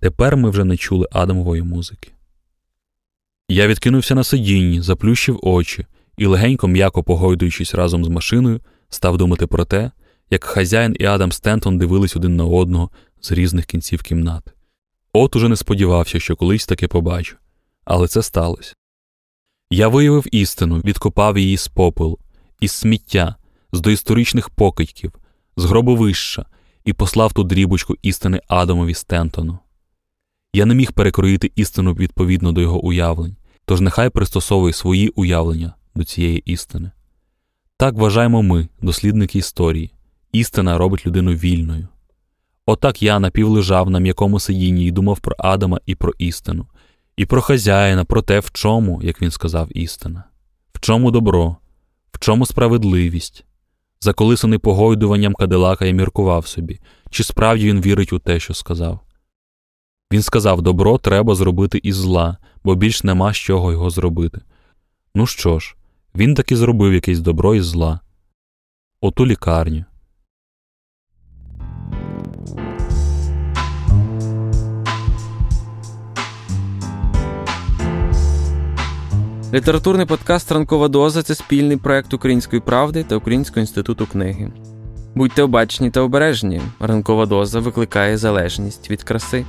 Тепер 0.00 0.36
ми 0.36 0.50
вже 0.50 0.64
не 0.64 0.76
чули 0.76 1.08
Адамової 1.12 1.62
музики. 1.62 2.12
Я 3.48 3.66
відкинувся 3.66 4.14
на 4.14 4.24
сидінні, 4.24 4.80
заплющив 4.80 5.38
очі 5.42 5.86
і, 6.16 6.26
легенько 6.26 6.68
м'яко 6.68 7.02
погойдуючись 7.02 7.74
разом 7.74 8.04
з 8.04 8.08
машиною, 8.08 8.60
став 8.88 9.18
думати 9.18 9.46
про 9.46 9.64
те, 9.64 9.90
як 10.30 10.44
хазяїн 10.44 10.96
і 11.00 11.04
Адам 11.04 11.32
Стентон 11.32 11.78
дивились 11.78 12.16
один 12.16 12.36
на 12.36 12.44
одного 12.44 12.90
з 13.20 13.32
різних 13.32 13.66
кінців 13.66 14.02
кімнати. 14.02 14.52
От 15.12 15.36
уже 15.36 15.48
не 15.48 15.56
сподівався, 15.56 16.20
що 16.20 16.36
колись 16.36 16.66
таке 16.66 16.88
побачу, 16.88 17.36
але 17.84 18.08
це 18.08 18.22
сталося. 18.22 18.74
Я 19.70 19.88
виявив 19.88 20.26
істину, 20.32 20.78
відкопав 20.78 21.38
її 21.38 21.56
з 21.56 21.68
попелу, 21.68 22.18
із 22.60 22.72
сміття, 22.72 23.36
з 23.72 23.80
доісторичних 23.80 24.50
покидьків, 24.50 25.12
з 25.56 25.64
гробовища 25.64 26.46
і 26.84 26.92
послав 26.92 27.32
ту 27.32 27.44
дрібочку 27.44 27.96
істини 28.02 28.40
Адамові 28.48 28.94
Стентону. 28.94 29.58
Я 30.56 30.66
не 30.66 30.74
міг 30.74 30.92
перекроїти 30.92 31.52
істину 31.56 31.92
відповідно 31.92 32.52
до 32.52 32.60
його 32.60 32.84
уявлень, 32.84 33.36
тож 33.64 33.80
нехай 33.80 34.10
пристосовує 34.10 34.72
свої 34.72 35.08
уявлення 35.08 35.74
до 35.94 36.04
цієї 36.04 36.38
істини. 36.38 36.90
Так 37.76 37.94
вважаємо 37.94 38.42
ми, 38.42 38.68
дослідники 38.82 39.38
історії, 39.38 39.90
істина 40.32 40.78
робить 40.78 41.06
людину 41.06 41.32
вільною. 41.32 41.88
Отак 42.66 43.02
я 43.02 43.18
напівлежав 43.18 43.90
на 43.90 43.98
м'якому 44.00 44.40
сидінні 44.40 44.86
і 44.86 44.90
думав 44.90 45.20
про 45.20 45.36
Адама 45.38 45.80
і 45.86 45.94
про 45.94 46.12
істину, 46.18 46.66
і 47.16 47.26
про 47.26 47.40
хазяїна, 47.40 48.04
про 48.04 48.22
те, 48.22 48.40
в 48.40 48.50
чому, 48.52 49.02
як 49.02 49.22
він 49.22 49.30
сказав, 49.30 49.68
істина, 49.76 50.24
в 50.72 50.80
чому 50.80 51.10
добро, 51.10 51.56
в 52.12 52.18
чому 52.18 52.46
справедливість. 52.46 53.44
Заколисаний 54.00 54.58
погойдуванням 54.58 55.34
кадилака 55.34 55.86
я 55.86 55.92
міркував 55.92 56.46
собі, 56.46 56.80
чи 57.10 57.24
справді 57.24 57.66
він 57.66 57.80
вірить 57.80 58.12
у 58.12 58.18
те, 58.18 58.40
що 58.40 58.54
сказав. 58.54 59.05
Він 60.12 60.22
сказав: 60.22 60.62
добро 60.62 60.98
треба 60.98 61.34
зробити 61.34 61.80
із 61.82 61.96
зла, 61.96 62.36
бо 62.64 62.74
більш 62.74 63.04
нема 63.04 63.32
з 63.32 63.36
чого 63.36 63.72
його 63.72 63.90
зробити. 63.90 64.40
Ну 65.14 65.26
що 65.26 65.58
ж, 65.58 65.76
він 66.14 66.34
таки 66.34 66.56
зробив 66.56 66.94
якесь 66.94 67.20
добро 67.20 67.54
із 67.54 67.64
зла. 67.64 68.00
Оту 69.00 69.26
лікарню. 69.26 69.84
Літературний 79.54 80.06
подкаст 80.06 80.52
Ранкова 80.52 80.88
доза 80.88 81.22
це 81.22 81.34
спільний 81.34 81.76
проект 81.76 82.14
Української 82.14 82.62
правди 82.62 83.04
та 83.04 83.16
Українського 83.16 83.60
інституту 83.60 84.06
книги. 84.06 84.52
Будьте 85.14 85.42
обачні 85.42 85.90
та 85.90 86.00
обережні. 86.00 86.62
Ранкова 86.80 87.26
доза 87.26 87.60
викликає 87.60 88.16
залежність 88.16 88.90
від 88.90 89.02
краси. 89.02 89.44